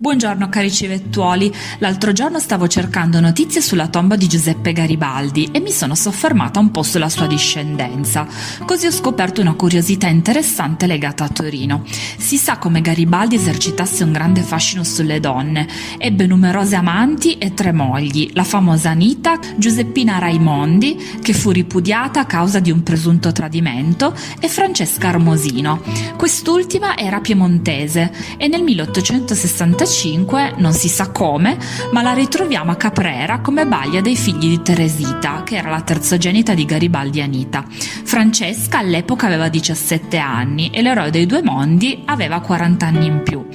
Buongiorno 0.00 0.48
cari 0.48 0.70
civettuoli, 0.70 1.52
l'altro 1.78 2.12
giorno 2.12 2.38
stavo 2.38 2.68
cercando 2.68 3.18
notizie 3.18 3.60
sulla 3.60 3.88
tomba 3.88 4.14
di 4.14 4.28
Giuseppe 4.28 4.72
Garibaldi 4.72 5.48
e 5.50 5.58
mi 5.58 5.72
sono 5.72 5.96
soffermata 5.96 6.60
un 6.60 6.70
po' 6.70 6.84
sulla 6.84 7.08
sua 7.08 7.26
discendenza, 7.26 8.24
così 8.64 8.86
ho 8.86 8.92
scoperto 8.92 9.40
una 9.40 9.54
curiosità 9.54 10.06
interessante 10.06 10.86
legata 10.86 11.24
a 11.24 11.28
Torino. 11.28 11.82
Si 12.16 12.36
sa 12.36 12.58
come 12.58 12.80
Garibaldi 12.80 13.34
esercitasse 13.34 14.04
un 14.04 14.12
grande 14.12 14.42
fascino 14.42 14.84
sulle 14.84 15.18
donne, 15.18 15.66
ebbe 15.98 16.28
numerose 16.28 16.76
amanti 16.76 17.36
e 17.36 17.52
tre 17.52 17.72
mogli, 17.72 18.30
la 18.34 18.44
famosa 18.44 18.90
Anita, 18.90 19.36
Giuseppina 19.56 20.18
Raimondi, 20.18 21.18
che 21.20 21.32
fu 21.32 21.50
ripudiata 21.50 22.20
a 22.20 22.26
causa 22.26 22.60
di 22.60 22.70
un 22.70 22.84
presunto 22.84 23.32
tradimento, 23.32 24.14
e 24.38 24.46
Francesca 24.46 25.08
Armosino. 25.08 25.82
Quest'ultima 26.16 26.96
era 26.96 27.18
piemontese 27.18 28.12
e 28.36 28.46
nel 28.46 28.62
1865 28.62 29.86
1995, 29.88 30.54
non 30.56 30.72
si 30.72 30.88
sa 30.88 31.10
come, 31.10 31.56
ma 31.92 32.02
la 32.02 32.12
ritroviamo 32.12 32.70
a 32.70 32.76
Caprera 32.76 33.40
come 33.40 33.66
baglia 33.66 34.02
dei 34.02 34.16
figli 34.16 34.48
di 34.48 34.62
Teresita, 34.62 35.42
che 35.44 35.56
era 35.56 35.70
la 35.70 35.80
terzogenita 35.80 36.52
di 36.54 36.66
Garibaldi 36.66 37.20
e 37.20 37.22
Anita. 37.22 37.64
Francesca 37.68 38.78
all'epoca 38.78 39.26
aveva 39.26 39.48
17 39.48 40.18
anni 40.18 40.70
e 40.70 40.82
l'eroe 40.82 41.10
dei 41.10 41.26
due 41.26 41.42
mondi 41.42 42.02
aveva 42.04 42.40
40 42.40 42.86
anni 42.86 43.06
in 43.06 43.22
più. 43.22 43.46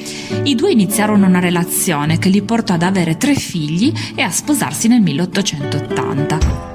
I 0.43 0.55
due 0.55 0.71
iniziarono 0.71 1.27
una 1.27 1.39
relazione 1.39 2.17
che 2.17 2.29
li 2.29 2.41
portò 2.41 2.73
ad 2.73 2.83
avere 2.83 3.17
tre 3.17 3.35
figli 3.35 3.93
e 4.15 4.21
a 4.23 4.31
sposarsi 4.31 4.87
nel 4.87 5.01
1880. 5.01 6.72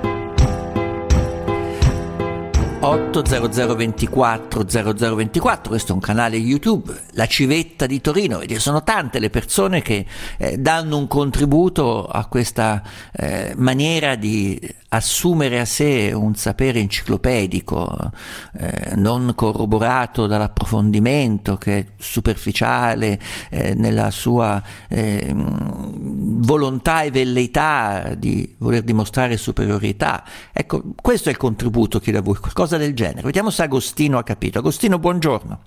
80024 2.81 4.65
0024, 4.65 5.69
questo 5.69 5.91
è 5.91 5.95
un 5.95 6.01
canale 6.01 6.37
YouTube, 6.37 6.95
la 7.13 7.27
civetta 7.27 7.87
di 7.87 8.01
Torino, 8.01 8.41
e 8.41 8.59
sono 8.61 8.85
tante 8.85 9.19
le 9.19 9.31
persone 9.31 9.83
che 9.83 10.07
eh, 10.37 10.59
danno 10.59 10.97
un 10.97 11.09
contributo 11.09 12.07
a 12.07 12.27
questa 12.27 12.83
eh, 13.13 13.53
maniera 13.57 14.15
di 14.15 14.77
assumere 14.91 15.61
a 15.61 15.65
sé 15.65 16.13
un 16.15 16.35
sapere 16.35 16.79
enciclopedico, 16.79 18.11
eh, 18.59 18.95
non 18.95 19.33
corroborato 19.35 20.27
dall'approfondimento, 20.27 21.57
che 21.57 21.79
è 21.79 21.87
superficiale 21.99 23.19
eh, 23.51 23.75
nella 23.75 24.11
sua 24.11 24.63
eh, 24.89 25.35
volontà 25.35 27.03
e 27.03 27.11
velleità 27.11 28.15
di 28.17 28.55
voler 28.59 28.83
dimostrare 28.83 29.37
superiorità. 29.37 30.25
Ecco, 30.53 30.83
questo 31.01 31.29
è 31.29 31.33
il 31.33 31.39
contributo 31.39 31.99
che 31.99 32.13
da 32.13 32.23
voi, 32.23 32.37
qualcosa 32.37 32.78
del 32.79 32.95
genere. 32.95 33.23
Vediamo 33.23 33.51
se 33.51 33.63
Agostino 33.63 34.19
ha 34.19 34.23
capito. 34.23 34.59
Agostino, 34.59 34.99
buongiorno. 34.99 35.61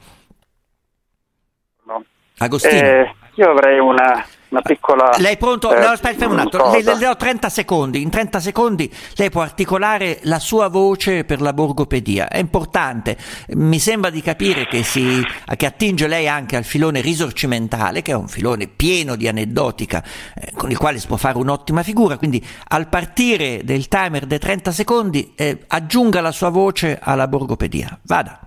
No. 1.86 2.04
Agostino. 2.38 2.88
Eh, 2.88 3.16
io 3.36 3.50
avrei 3.50 3.80
una 3.80 4.26
una 4.52 4.62
piccola... 4.62 5.12
Lei 5.18 5.34
è 5.34 5.38
pronto? 5.38 5.74
Eh, 5.74 5.80
no, 5.80 5.88
aspetta 5.88 6.28
un 6.28 6.38
attimo, 6.38 6.72
le, 6.72 6.84
le, 6.84 6.98
do 6.98 7.16
30 7.16 7.50
secondi. 7.50 8.02
In 8.02 8.10
30 8.10 8.40
secondi 8.42 8.94
lei 9.16 9.30
può 9.30 9.42
articolare 9.42 10.20
la 10.24 10.40
sua 10.40 10.68
voce 10.68 11.24
per 11.24 11.42
la 11.42 11.54
borgopedia. 11.54 12.28
È 12.28 12.38
importante. 12.38 13.18
Mi 13.56 13.80
sembra 13.80 14.10
di 14.10 14.22
capire 14.22 14.68
che, 14.68 14.84
si, 14.84 15.26
che 15.56 15.66
attinge 15.66 16.08
lei 16.08 16.28
anche 16.28 16.58
al 16.58 16.66
filone 16.66 17.00
risorcimentale, 17.00 18.02
che 18.02 18.12
è 18.12 18.16
un 18.16 18.28
filone 18.28 18.68
pieno 18.68 19.16
di 19.16 19.28
aneddotica, 19.28 20.04
eh, 20.36 20.52
con 20.54 20.70
il 20.70 20.78
quale 20.78 21.00
si 21.00 21.08
può 21.08 21.18
fare 21.18 21.38
un'ottima 21.38 21.82
figura. 21.82 22.18
Quindi 22.18 22.46
al 22.70 22.88
partire 22.90 23.62
del 23.64 23.88
timer 23.88 24.26
dei 24.26 24.40
30 24.40 24.72
secondi 24.72 25.34
eh, 25.36 25.64
aggiunga 25.68 26.20
la 26.20 26.32
sua 26.32 26.50
voce 26.50 27.00
alla 27.02 27.28
borgopedia. 27.28 27.98
Vada. 28.04 28.40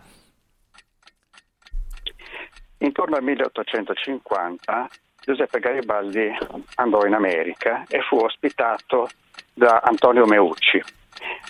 Intorno 2.76 3.16
al 3.16 3.22
1850 3.22 4.88
Giuseppe 5.24 5.58
Garibaldi 5.58 6.30
andò 6.74 7.06
in 7.06 7.14
America 7.14 7.84
e 7.88 8.00
fu 8.02 8.16
ospitato 8.16 9.08
da 9.54 9.80
Antonio 9.82 10.26
Meucci. 10.26 10.82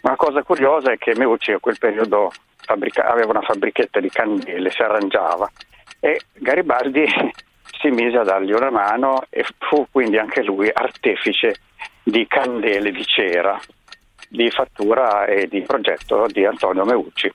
Una 0.02 0.14
cosa 0.14 0.42
curiosa 0.42 0.92
è 0.92 0.98
che 0.98 1.14
Meucci 1.16 1.50
a 1.50 1.58
quel 1.58 1.78
periodo 1.78 2.30
fabbrica- 2.56 3.06
aveva 3.10 3.30
una 3.30 3.42
fabbrichetta 3.42 3.98
di 3.98 4.10
candele, 4.10 4.70
si 4.70 4.80
arrangiava 4.80 5.50
e 5.98 6.20
Garibaldi 6.34 7.04
si 7.80 7.88
mise 7.88 8.18
a 8.18 8.22
dargli 8.22 8.52
una 8.52 8.70
mano 8.70 9.24
e 9.28 9.44
fu 9.58 9.86
quindi 9.90 10.18
anche 10.18 10.42
lui 10.42 10.70
artefice 10.72 11.56
di 12.02 12.26
candele 12.28 12.92
di 12.92 13.04
cera, 13.04 13.58
di 14.28 14.50
fattura 14.50 15.24
e 15.24 15.48
di 15.48 15.62
progetto 15.62 16.26
di 16.26 16.44
Antonio 16.44 16.84
Meucci. 16.84 17.32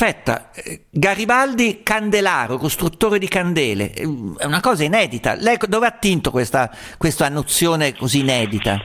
Perfetta. 0.00 0.50
Eh, 0.54 0.86
Garibaldi 0.88 1.82
Candelaro, 1.82 2.56
costruttore 2.56 3.18
di 3.18 3.28
candele, 3.28 3.90
è 3.90 4.04
una 4.46 4.60
cosa 4.62 4.82
inedita. 4.82 5.34
Lei 5.34 5.58
dove 5.68 5.86
ha 5.86 5.90
tinto 5.90 6.30
questa, 6.30 6.70
questa 6.96 7.28
nozione 7.28 7.94
così 7.94 8.20
inedita? 8.20 8.78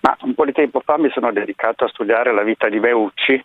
Ma 0.00 0.16
un 0.22 0.32
po' 0.32 0.46
di 0.46 0.52
tempo 0.52 0.80
fa 0.82 0.96
mi 0.96 1.10
sono 1.12 1.30
dedicato 1.32 1.84
a 1.84 1.88
studiare 1.88 2.32
la 2.32 2.42
vita 2.42 2.70
di 2.70 2.80
Meucci, 2.80 3.44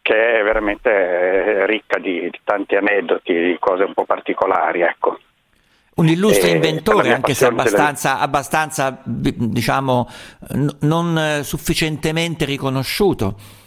che 0.00 0.38
è 0.38 0.44
veramente 0.44 0.90
eh, 0.90 1.66
ricca 1.66 1.98
di, 1.98 2.20
di 2.30 2.40
tanti 2.44 2.76
aneddoti, 2.76 3.32
di 3.32 3.56
cose 3.58 3.82
un 3.82 3.94
po' 3.94 4.04
particolari, 4.04 4.82
ecco. 4.82 5.18
Un 5.96 6.06
illustre 6.06 6.50
e 6.50 6.54
inventore, 6.54 7.12
anche 7.12 7.34
se 7.34 7.46
abbastanza, 7.46 8.12
delle... 8.12 8.24
abbastanza 8.24 9.02
diciamo, 9.04 10.08
n- 10.54 10.76
non 10.82 11.18
eh, 11.18 11.42
sufficientemente 11.42 12.44
riconosciuto. 12.44 13.61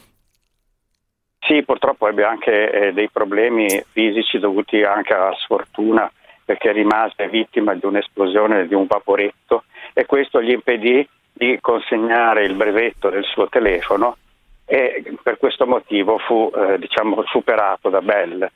Sì, 1.47 1.63
purtroppo 1.63 2.07
ebbe 2.07 2.23
anche 2.23 2.71
eh, 2.71 2.93
dei 2.93 3.09
problemi 3.09 3.67
fisici 3.91 4.39
dovuti 4.39 4.81
anche 4.81 5.13
alla 5.13 5.35
sfortuna 5.37 6.11
perché 6.43 6.71
rimase 6.71 7.27
vittima 7.27 7.75
di 7.75 7.85
un'esplosione 7.85 8.67
di 8.67 8.73
un 8.73 8.87
vaporetto 8.87 9.63
e 9.93 10.05
questo 10.05 10.41
gli 10.41 10.51
impedì 10.51 11.07
di 11.31 11.59
consegnare 11.61 12.45
il 12.45 12.55
brevetto 12.55 13.09
del 13.09 13.23
suo 13.25 13.47
telefono 13.47 14.17
e 14.65 15.03
per 15.21 15.37
questo 15.37 15.67
motivo 15.67 16.17
fu 16.17 16.51
eh, 16.55 16.79
diciamo, 16.79 17.23
superato 17.25 17.89
da 17.89 18.01
Bell. 18.01 18.49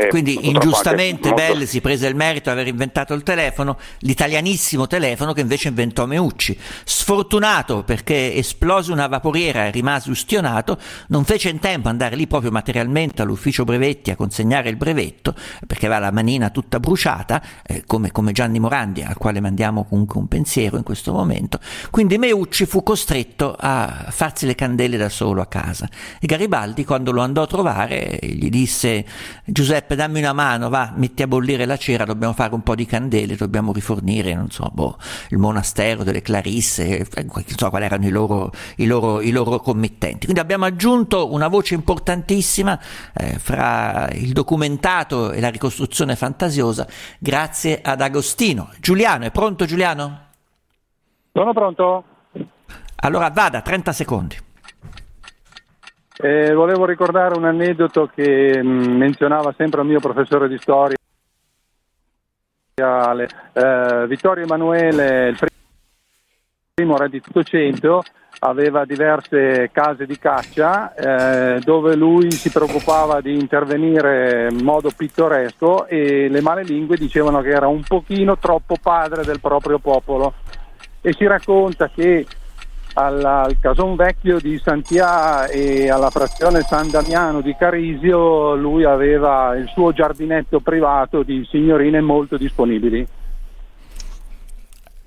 Eh, 0.00 0.06
Quindi 0.06 0.46
ingiustamente 0.48 1.30
molto... 1.30 1.44
Bell 1.44 1.64
si 1.64 1.80
prese 1.80 2.06
il 2.06 2.14
merito 2.14 2.50
di 2.50 2.50
aver 2.50 2.68
inventato 2.68 3.14
il 3.14 3.24
telefono, 3.24 3.76
l'italianissimo 3.98 4.86
telefono 4.86 5.32
che 5.32 5.40
invece 5.40 5.66
inventò 5.66 6.06
Meucci. 6.06 6.56
Sfortunato 6.84 7.82
perché 7.82 8.32
esplose 8.36 8.92
una 8.92 9.08
vaporiera 9.08 9.66
e 9.66 9.72
rimase 9.72 10.10
ustionato, 10.10 10.78
non 11.08 11.24
fece 11.24 11.48
in 11.48 11.58
tempo 11.58 11.88
andare 11.88 12.14
lì 12.14 12.28
proprio 12.28 12.52
materialmente 12.52 13.22
all'ufficio 13.22 13.64
brevetti 13.64 14.12
a 14.12 14.16
consegnare 14.16 14.68
il 14.68 14.76
brevetto, 14.76 15.34
perché 15.66 15.86
aveva 15.86 16.00
la 16.00 16.12
manina 16.12 16.50
tutta 16.50 16.78
bruciata, 16.78 17.42
eh, 17.66 17.82
come, 17.84 18.12
come, 18.12 18.30
Gianni 18.30 18.60
Morandi, 18.60 19.02
al 19.02 19.16
quale 19.16 19.40
mandiamo 19.40 19.82
comunque 19.82 20.20
un 20.20 20.28
pensiero 20.28 20.76
in 20.76 20.84
questo 20.84 21.12
momento. 21.12 21.58
Quindi 21.90 22.18
Meucci 22.18 22.66
fu 22.66 22.84
costretto 22.84 23.56
a 23.58 24.06
farsi 24.10 24.46
le 24.46 24.54
candele 24.54 24.96
da 24.96 25.08
solo 25.08 25.40
a 25.40 25.46
casa. 25.46 25.88
E 26.20 26.26
Garibaldi, 26.28 26.84
quando 26.84 27.10
lo 27.10 27.20
andò 27.20 27.42
a 27.42 27.46
trovare, 27.48 28.20
gli 28.22 28.48
disse 28.48 29.04
Giuseppe 29.44 29.86
Giuseppe 29.88 29.96
dammi 29.96 30.18
una 30.18 30.34
mano, 30.34 30.68
va, 30.68 30.92
metti 30.94 31.22
a 31.22 31.26
bollire 31.26 31.64
la 31.64 31.78
cera, 31.78 32.04
dobbiamo 32.04 32.34
fare 32.34 32.54
un 32.54 32.62
po' 32.62 32.74
di 32.74 32.84
candele, 32.84 33.36
dobbiamo 33.36 33.72
rifornire, 33.72 34.34
non 34.34 34.50
so, 34.50 34.68
boh, 34.70 34.98
il 35.30 35.38
monastero 35.38 36.04
delle 36.04 36.20
Clarisse, 36.20 36.98
eh, 36.98 37.06
non 37.24 37.42
so 37.46 37.70
quali 37.70 37.86
erano 37.86 38.06
i 38.06 38.10
loro, 38.10 38.50
i 38.76 38.86
loro, 38.86 39.22
i 39.22 39.30
loro 39.30 39.60
committenti. 39.60 40.24
Quindi 40.24 40.40
abbiamo 40.40 40.66
aggiunto 40.66 41.32
una 41.32 41.48
voce 41.48 41.74
importantissima 41.74 42.78
eh, 43.14 43.38
fra 43.38 44.10
il 44.12 44.32
documentato 44.32 45.32
e 45.32 45.40
la 45.40 45.48
ricostruzione 45.48 46.16
fantasiosa 46.16 46.86
grazie 47.18 47.80
ad 47.82 48.02
Agostino. 48.02 48.70
Giuliano, 48.80 49.24
è 49.24 49.30
pronto 49.30 49.64
Giuliano? 49.64 50.26
Sono 51.32 51.52
pronto. 51.54 52.04
Allora 52.96 53.30
vada, 53.30 53.62
30 53.62 53.92
secondi. 53.92 54.36
Eh, 56.20 56.52
volevo 56.52 56.84
ricordare 56.84 57.38
un 57.38 57.44
aneddoto 57.44 58.10
che 58.12 58.60
mm, 58.60 58.96
menzionava 58.96 59.54
sempre 59.56 59.82
il 59.82 59.86
mio 59.86 60.00
professore 60.00 60.48
di 60.48 60.58
storia, 60.58 60.96
eh, 62.74 64.06
Vittorio 64.08 64.42
Emanuele, 64.42 65.28
il 65.28 65.38
primo 66.74 66.96
re 66.96 67.08
di 67.08 67.22
Ottocento, 67.24 68.02
aveva 68.40 68.84
diverse 68.84 69.70
case 69.72 70.06
di 70.06 70.18
caccia 70.18 70.92
eh, 70.92 71.60
dove 71.60 71.94
lui 71.94 72.32
si 72.32 72.50
preoccupava 72.50 73.20
di 73.20 73.34
intervenire 73.34 74.48
in 74.50 74.64
modo 74.64 74.90
pittoresco 74.90 75.86
e 75.86 76.28
le 76.28 76.40
male 76.40 76.64
lingue 76.64 76.96
dicevano 76.96 77.40
che 77.42 77.50
era 77.50 77.68
un 77.68 77.82
pochino 77.86 78.36
troppo 78.38 78.74
padre 78.80 79.22
del 79.22 79.38
proprio 79.40 79.78
popolo. 79.78 80.34
E 81.00 81.12
si 81.12 81.26
racconta 81.26 81.88
che 81.88 82.26
alla, 82.98 83.42
al 83.42 83.58
Cason 83.60 83.94
Vecchio 83.94 84.38
di 84.40 84.60
Santià 84.62 85.46
e 85.46 85.88
alla 85.88 86.10
frazione 86.10 86.62
San 86.62 86.90
Damiano 86.90 87.40
di 87.40 87.54
Carisio 87.56 88.54
lui 88.56 88.84
aveva 88.84 89.54
il 89.56 89.68
suo 89.72 89.92
giardinetto 89.92 90.60
privato 90.60 91.22
di 91.22 91.46
signorine 91.48 92.00
molto 92.00 92.36
disponibili. 92.36 93.06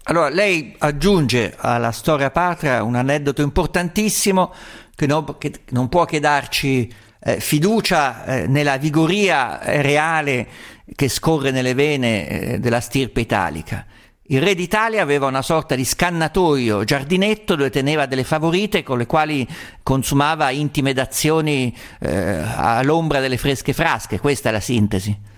Allora, 0.04 0.30
lei 0.30 0.76
aggiunge 0.80 1.54
alla 1.58 1.92
storia 1.92 2.32
patria 2.32 2.84
un 2.84 2.96
aneddoto 2.96 3.42
importantissimo 3.42 4.52
che 4.96 5.06
non, 5.06 5.38
che 5.38 5.52
non 5.70 5.90
può 5.90 6.06
che 6.06 6.20
darci 6.20 6.92
eh, 7.24 7.40
fiducia 7.40 8.26
eh, 8.26 8.48
nella 8.48 8.78
vigoria 8.78 9.60
reale 9.82 10.48
che 10.96 11.08
scorre 11.08 11.52
nelle 11.52 11.74
vene 11.74 12.28
eh, 12.28 12.60
della 12.60 12.80
stirpe 12.80 13.22
italica. 13.22 13.86
Il 14.32 14.42
re 14.42 14.56
d'Italia 14.56 15.02
aveva 15.02 15.28
una 15.28 15.42
sorta 15.42 15.76
di 15.76 15.84
scannatoio, 15.84 16.86
giardinetto 16.86 17.56
dove 17.58 17.70
teneva 17.70 18.06
delle 18.06 18.24
favorite 18.24 18.82
con 18.82 18.98
le 18.98 19.06
quali 19.06 19.46
consumava 19.84 20.52
intime 20.52 20.94
dazioni 20.94 21.76
eh, 22.00 22.42
all'ombra 22.56 23.20
delle 23.20 23.36
fresche 23.36 23.74
frasche, 23.74 24.22
questa 24.22 24.48
è 24.48 24.54
la 24.54 24.62
sintesi. 24.62 25.31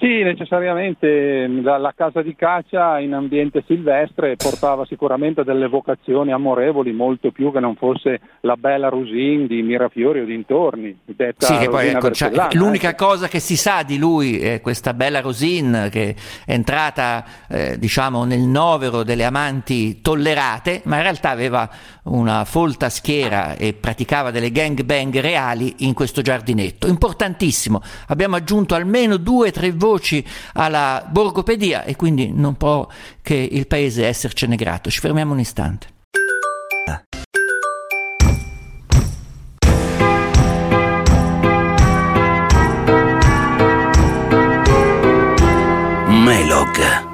Sì, 0.00 0.22
necessariamente 0.22 1.48
la, 1.60 1.92
casa 1.96 2.22
di 2.22 2.36
caccia 2.36 3.00
in 3.00 3.14
ambiente 3.14 3.64
silvestre 3.66 4.36
portava 4.36 4.86
sicuramente 4.86 5.42
delle 5.42 5.66
vocazioni 5.66 6.30
amorevoli, 6.30 6.92
molto 6.92 7.32
più 7.32 7.50
che 7.50 7.58
non 7.58 7.74
fosse 7.74 8.20
la 8.42 8.54
bella 8.54 8.90
Rusin 8.90 9.48
di 9.48 9.60
Mirafiori 9.60 10.20
o 10.20 10.24
dintorni. 10.24 10.96
Sì, 11.38 11.56
che 11.58 11.68
poi, 11.68 11.88
ecco, 11.88 12.12
cioè, 12.12 12.30
l'unica 12.52 12.94
cosa 12.94 13.26
che 13.26 13.40
si 13.40 13.56
sa 13.56 13.82
di 13.82 13.98
lui 13.98 14.38
è 14.38 14.60
questa 14.60 14.94
bella 14.94 15.20
Rosin 15.20 15.88
che 15.90 16.14
è 16.46 16.52
entrata 16.52 17.24
eh, 17.48 17.76
diciamo 17.76 18.22
nel 18.24 18.42
novero 18.42 19.02
delle 19.02 19.24
amanti 19.24 20.00
tollerate, 20.00 20.82
ma 20.84 20.98
in 20.98 21.02
realtà 21.02 21.30
aveva 21.30 21.68
una 22.04 22.44
folta 22.44 22.88
schiera 22.88 23.56
e 23.56 23.72
praticava 23.72 24.30
delle 24.30 24.52
gangbang 24.52 25.18
reali 25.18 25.74
in 25.78 25.92
questo 25.92 26.22
giardinetto. 26.22 26.86
Importantissimo, 26.86 27.82
abbiamo 28.06 28.36
aggiunto 28.36 28.76
almeno 28.76 29.16
due 29.16 29.48
o 29.48 29.50
tre 29.50 29.72
voci 29.72 29.86
alla 30.54 31.04
borgopedia 31.08 31.84
e 31.84 31.96
quindi 31.96 32.32
non 32.32 32.56
può 32.56 32.86
che 33.22 33.34
il 33.34 33.66
paese 33.66 34.06
essercene 34.06 34.56
grato. 34.56 34.90
Ci 34.90 35.00
fermiamo 35.00 35.32
un 35.32 35.40
istante. 35.40 35.96
Melog 46.08 47.07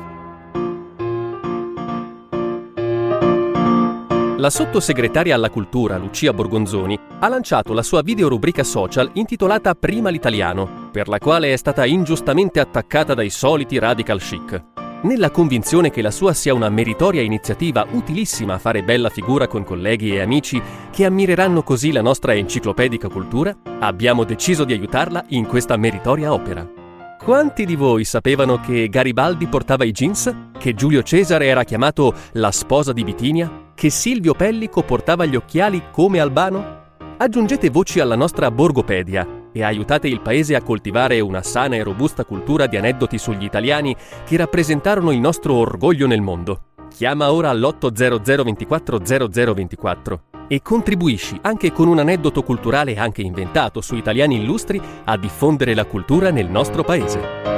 La 4.44 4.50
sottosegretaria 4.50 5.34
alla 5.34 5.48
cultura 5.48 5.96
Lucia 5.96 6.34
Borgonzoni 6.34 6.98
ha 7.20 7.28
lanciato 7.28 7.72
la 7.72 7.82
sua 7.82 8.02
videorubrica 8.02 8.62
social 8.62 9.08
intitolata 9.14 9.74
Prima 9.74 10.10
l'italiano, 10.10 10.90
per 10.92 11.08
la 11.08 11.16
quale 11.16 11.54
è 11.54 11.56
stata 11.56 11.86
ingiustamente 11.86 12.60
attaccata 12.60 13.14
dai 13.14 13.30
soliti 13.30 13.78
radical 13.78 14.21
chic. 14.21 14.62
Nella 15.04 15.30
convinzione 15.30 15.88
che 15.88 16.02
la 16.02 16.10
sua 16.10 16.34
sia 16.34 16.52
una 16.52 16.69
meritoria 16.69 17.23
iniziativa 17.23 17.86
utilissima 17.92 18.52
a 18.52 18.58
fare 18.58 18.82
bella 18.82 19.08
figura 19.08 19.47
con 19.47 19.64
colleghi 19.64 20.14
e 20.14 20.21
amici 20.21 20.60
che 20.90 21.06
ammireranno 21.06 21.62
così 21.62 21.90
la 21.90 22.02
nostra 22.02 22.34
enciclopedica 22.34 23.08
cultura, 23.08 23.56
abbiamo 23.78 24.25
deciso 24.25 24.64
di 24.64 24.75
aiutarla 24.75 25.25
in 25.28 25.47
questa 25.47 25.78
meritoria 25.78 26.34
opera. 26.34 26.71
Quanti 27.19 27.64
di 27.64 27.76
voi 27.76 28.04
sapevano 28.04 28.60
che 28.60 28.90
Garibaldi 28.90 29.47
portava 29.47 29.84
i 29.84 29.92
jeans? 29.92 30.30
Che 30.58 30.75
Giulio 30.75 31.02
Cesare 31.02 31.47
era 31.47 31.64
chiamato 31.64 32.12
la 32.32 32.50
sposa 32.50 32.92
di 32.92 33.04
Bitinia? 33.04 33.63
Che 33.75 33.91
Silvio 33.91 34.34
Pellico 34.34 34.82
portava 34.82 35.25
gli 35.25 35.37
occhiali 35.37 35.82
come 35.91 36.21
Albano? 36.21 36.82
Aggiungete 37.17 37.71
voci 37.71 38.00
alla 38.00 38.17
nostra 38.17 38.50
Borgopedia 38.50 39.43
e 39.52 39.63
aiutate 39.63 40.08
il 40.08 40.21
paese 40.21 40.54
a 40.54 40.63
coltivare 40.63 41.21
una 41.21 41.43
sana 41.43 41.76
e 41.76 41.82
robusta 41.82 42.25
cultura 42.25 42.67
di 42.67 42.76
aneddoti 42.76 43.19
sugli 43.19 43.45
italiani 43.45 43.95
che 44.25 44.37
rappresentarono 44.37 45.13
il 45.13 45.21
nostro 45.21 45.54
orgoglio 45.54 46.06
nel 46.06 46.23
mondo. 46.23 46.73
Chiama 46.89 47.32
ora 47.32 47.50
all'800 47.50 48.43
24 48.43 48.99
0024 48.99 50.21
e 50.49 50.60
contribuisci 50.63 51.39
anche 51.43 51.73
con 51.73 51.89
un 51.89 51.99
aneddoto 51.99 52.43
culturale 52.43 52.97
anche 52.97 53.23
inventato 53.23 53.80
su 53.80 53.97
italiani 53.97 54.37
illustri 54.37 54.80
a 55.04 55.17
diffondere 55.17 55.75
la 55.75 55.84
cultura 55.84 56.30
nel 56.30 56.49
nostro 56.49 56.84
paese. 56.84 57.53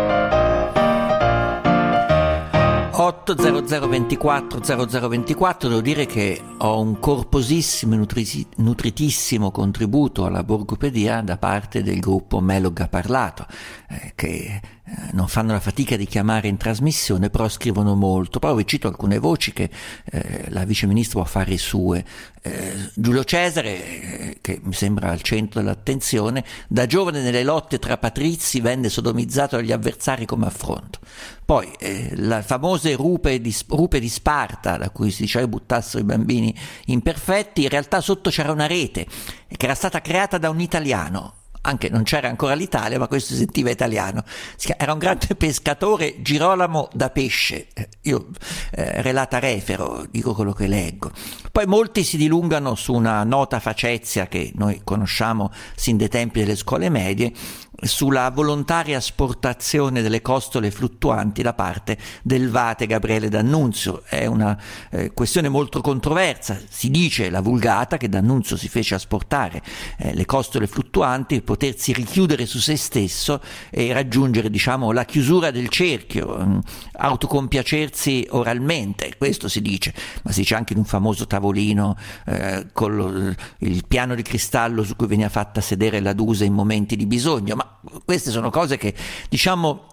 80024 2.96 4.62
0024 4.62 5.68
devo 5.68 5.82
dire 5.82 6.06
che 6.06 6.40
ho 6.56 6.80
un 6.80 6.98
corposissimo 6.98 7.92
e 7.92 7.98
nutri- 7.98 8.46
nutritissimo 8.56 9.50
contributo 9.50 10.24
alla 10.24 10.42
borgopedia 10.42 11.20
da 11.20 11.37
parte 11.37 11.82
del 11.82 12.00
gruppo 12.00 12.40
Melog 12.40 12.80
ha 12.80 12.88
parlato 12.88 13.46
eh, 13.90 14.12
che 14.14 14.61
non 15.12 15.27
fanno 15.27 15.53
la 15.53 15.61
fatica 15.61 15.96
di 15.96 16.07
chiamare 16.07 16.46
in 16.46 16.57
trasmissione, 16.57 17.29
però 17.29 17.49
scrivono 17.49 17.94
molto. 17.96 18.38
Poi 18.38 18.57
vi 18.57 18.66
cito 18.66 18.87
alcune 18.87 19.18
voci 19.18 19.53
che 19.53 19.68
eh, 20.05 20.46
la 20.51 20.64
vice 20.64 20.87
ministro 20.87 21.20
può 21.20 21.29
fare 21.29 21.57
sue. 21.59 22.05
Eh, 22.40 22.90
Giulio 22.94 23.25
Cesare, 23.25 24.01
eh, 24.01 24.38
che 24.40 24.61
mi 24.62 24.72
sembra 24.72 25.11
al 25.11 25.22
centro 25.22 25.61
dell'attenzione, 25.61 26.44
da 26.68 26.87
giovane 26.87 27.20
nelle 27.20 27.42
lotte 27.42 27.81
tra 27.81 27.99
patrizi 27.99 28.61
venne 28.61 28.88
sodomizzato 28.88 29.57
dagli 29.57 29.72
avversari 29.72 30.25
come 30.25 30.46
affronto. 30.46 31.01
Poi 31.44 31.72
eh, 31.79 32.11
le 32.14 32.42
famose 32.42 32.94
rupe 32.94 33.40
di, 33.40 33.55
rupe 33.68 33.99
di, 33.99 34.09
Sparta, 34.09 34.77
da 34.77 34.90
cui 34.90 35.11
si 35.11 35.22
diceva 35.22 35.46
buttassero 35.49 36.03
i 36.03 36.07
bambini 36.07 36.55
imperfetti, 36.87 37.62
in 37.62 37.68
realtà 37.68 38.01
sotto 38.01 38.31
c'era 38.31 38.53
una 38.53 38.66
rete 38.66 39.07
che 39.49 39.64
era 39.64 39.75
stata 39.75 40.01
creata 40.01 40.38
da 40.38 40.51
un 40.51 40.61
italiano, 40.61 41.35
anche 41.66 41.88
non 41.88 42.05
c'era 42.05 42.29
ancora 42.29 42.55
l'Italia, 42.55 42.98
ma 42.98 43.09
questo 43.09 43.33
si 43.33 43.40
sentiva 43.40 43.70
italiano. 43.70 44.22
Era 44.76 44.92
un 44.92 44.98
grande 44.98 45.35
pescatore, 45.37 46.22
Girolamo 46.22 46.88
da 46.92 47.11
pesce. 47.11 47.66
Eh, 47.74 47.88
io 48.02 48.29
eh, 48.70 49.02
relata 49.02 49.38
refero, 49.38 50.07
dico 50.11 50.33
quello 50.33 50.52
che 50.52 50.66
leggo. 50.68 51.11
Poi 51.50 51.66
molti 51.66 52.05
si 52.05 52.16
dilungano 52.16 52.74
su 52.74 52.94
una 52.94 53.24
nota 53.24 53.61
facezia 53.61 54.26
che 54.26 54.52
noi 54.55 54.81
conosciamo 54.85 55.50
sin 55.74 55.96
dai 55.96 56.09
tempi 56.09 56.40
delle 56.40 56.57
scuole 56.57 56.88
medie, 56.88 57.33
sulla 57.82 58.30
volontaria 58.30 58.96
esportazione 58.96 60.00
delle 60.02 60.22
costole 60.22 60.70
fluttuanti 60.70 61.42
da 61.42 61.52
parte 61.52 61.98
del 62.22 62.50
Vate 62.50 62.86
Gabriele 62.86 63.28
D'Annunzio. 63.28 64.02
È 64.04 64.26
una 64.26 64.58
eh, 64.90 65.12
questione 65.12 65.48
molto 65.48 65.80
controversa. 65.80 66.58
Si 66.68 66.90
dice 66.90 67.28
la 67.30 67.40
vulgata 67.40 67.96
che 67.96 68.08
D'Annunzio 68.08 68.56
si 68.56 68.68
fece 68.68 68.94
asportare 68.94 69.62
eh, 69.98 70.14
le 70.14 70.24
costole 70.24 70.66
fluttuanti 70.66 71.36
per 71.36 71.44
potersi 71.44 71.92
richiudere 71.92 72.46
su 72.46 72.58
se 72.58 72.76
stesso 72.76 73.40
e 73.70 73.92
raggiungere 73.92 74.50
diciamo, 74.50 74.92
la 74.92 75.04
chiusura 75.04 75.50
del 75.50 75.68
cerchio, 75.68 76.36
mh, 76.36 76.48
mm, 76.48 76.58
autocompiacersi 76.92 78.28
oralmente. 78.30 79.14
Questo 79.18 79.48
si 79.48 79.60
dice, 79.60 79.92
ma 80.22 80.32
si 80.32 80.40
dice 80.40 80.54
anche 80.54 80.72
in 80.72 80.78
un 80.78 80.84
famoso 80.84 81.26
tavolino 81.26 81.96
eh, 82.26 82.66
con 82.72 82.96
lo, 82.96 83.34
il 83.58 83.84
piano 83.86 84.14
di 84.14 84.22
cristallo 84.22 84.82
su 84.82 84.96
cui 84.96 85.06
veniva 85.06 85.28
fatta 85.28 85.60
sedere 85.60 86.00
la 86.00 86.12
Dusa 86.12 86.44
in 86.44 86.52
momenti 86.52 86.96
di 86.96 87.06
bisogno. 87.06 87.54
Ma 87.54 87.65
queste 88.05 88.31
sono 88.31 88.50
cose 88.50 88.76
che 88.76 88.94
diciamo 89.29 89.88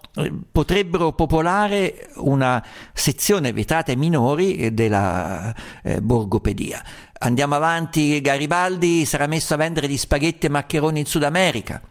potrebbero 0.51 1.13
popolare 1.13 2.09
una 2.17 2.63
sezione 2.93 3.51
vietata 3.51 3.91
ai 3.91 3.97
minori 3.97 4.73
della 4.73 5.53
eh, 5.81 6.01
borgopedia. 6.01 6.83
Andiamo 7.19 7.55
avanti, 7.55 8.21
Garibaldi 8.21 9.05
sarà 9.05 9.25
messo 9.25 9.55
a 9.55 9.57
vendere 9.57 9.87
gli 9.87 9.97
spaghetti 9.97 10.45
e 10.45 10.49
maccheroni 10.49 10.99
in 10.99 11.05
Sud 11.05 11.23
America. 11.23 11.81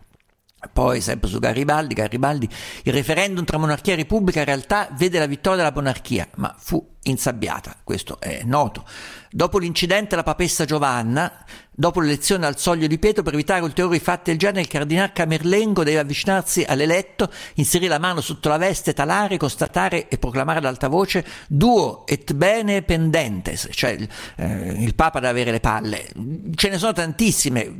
Poi, 0.72 1.00
sempre 1.00 1.28
su 1.28 1.40
Garibaldi, 1.40 1.94
Garibaldi, 1.94 2.48
il 2.84 2.92
referendum 2.92 3.44
tra 3.44 3.58
monarchia 3.58 3.94
e 3.94 3.96
repubblica 3.96 4.38
in 4.38 4.44
realtà 4.44 4.88
vede 4.92 5.18
la 5.18 5.26
vittoria 5.26 5.58
della 5.58 5.74
monarchia, 5.74 6.28
ma 6.36 6.54
fu 6.56 6.94
insabbiata, 7.02 7.74
questo 7.82 8.20
è 8.20 8.42
noto. 8.44 8.84
Dopo 9.28 9.58
l'incidente 9.58 10.14
la 10.14 10.22
papessa 10.22 10.64
Giovanna, 10.64 11.44
dopo 11.74 12.00
l'elezione 12.00 12.46
al 12.46 12.58
soglio 12.58 12.86
di 12.86 12.98
Pietro, 12.98 13.22
per 13.22 13.32
evitare 13.32 13.62
ulteriori 13.62 13.98
fatti 13.98 14.30
del 14.30 14.38
genere, 14.38 14.60
il 14.60 14.68
cardinale 14.68 15.12
Camerlengo 15.12 15.82
deve 15.82 16.00
avvicinarsi 16.00 16.64
all'eletto, 16.66 17.30
inserire 17.54 17.88
la 17.88 17.98
mano 17.98 18.20
sotto 18.20 18.48
la 18.48 18.58
veste 18.58 18.92
talare, 18.92 19.38
constatare 19.38 20.08
e 20.08 20.18
proclamare 20.18 20.58
ad 20.58 20.66
alta 20.66 20.88
voce 20.88 21.24
duo 21.48 22.06
et 22.06 22.32
bene 22.34 22.82
pendentes, 22.82 23.68
cioè 23.70 23.96
eh, 24.36 24.76
il 24.78 24.94
Papa 24.94 25.18
deve 25.18 25.30
avere 25.32 25.50
le 25.50 25.60
palle. 25.60 26.08
Ce 26.54 26.68
ne 26.68 26.78
sono 26.78 26.92
tantissime. 26.92 27.72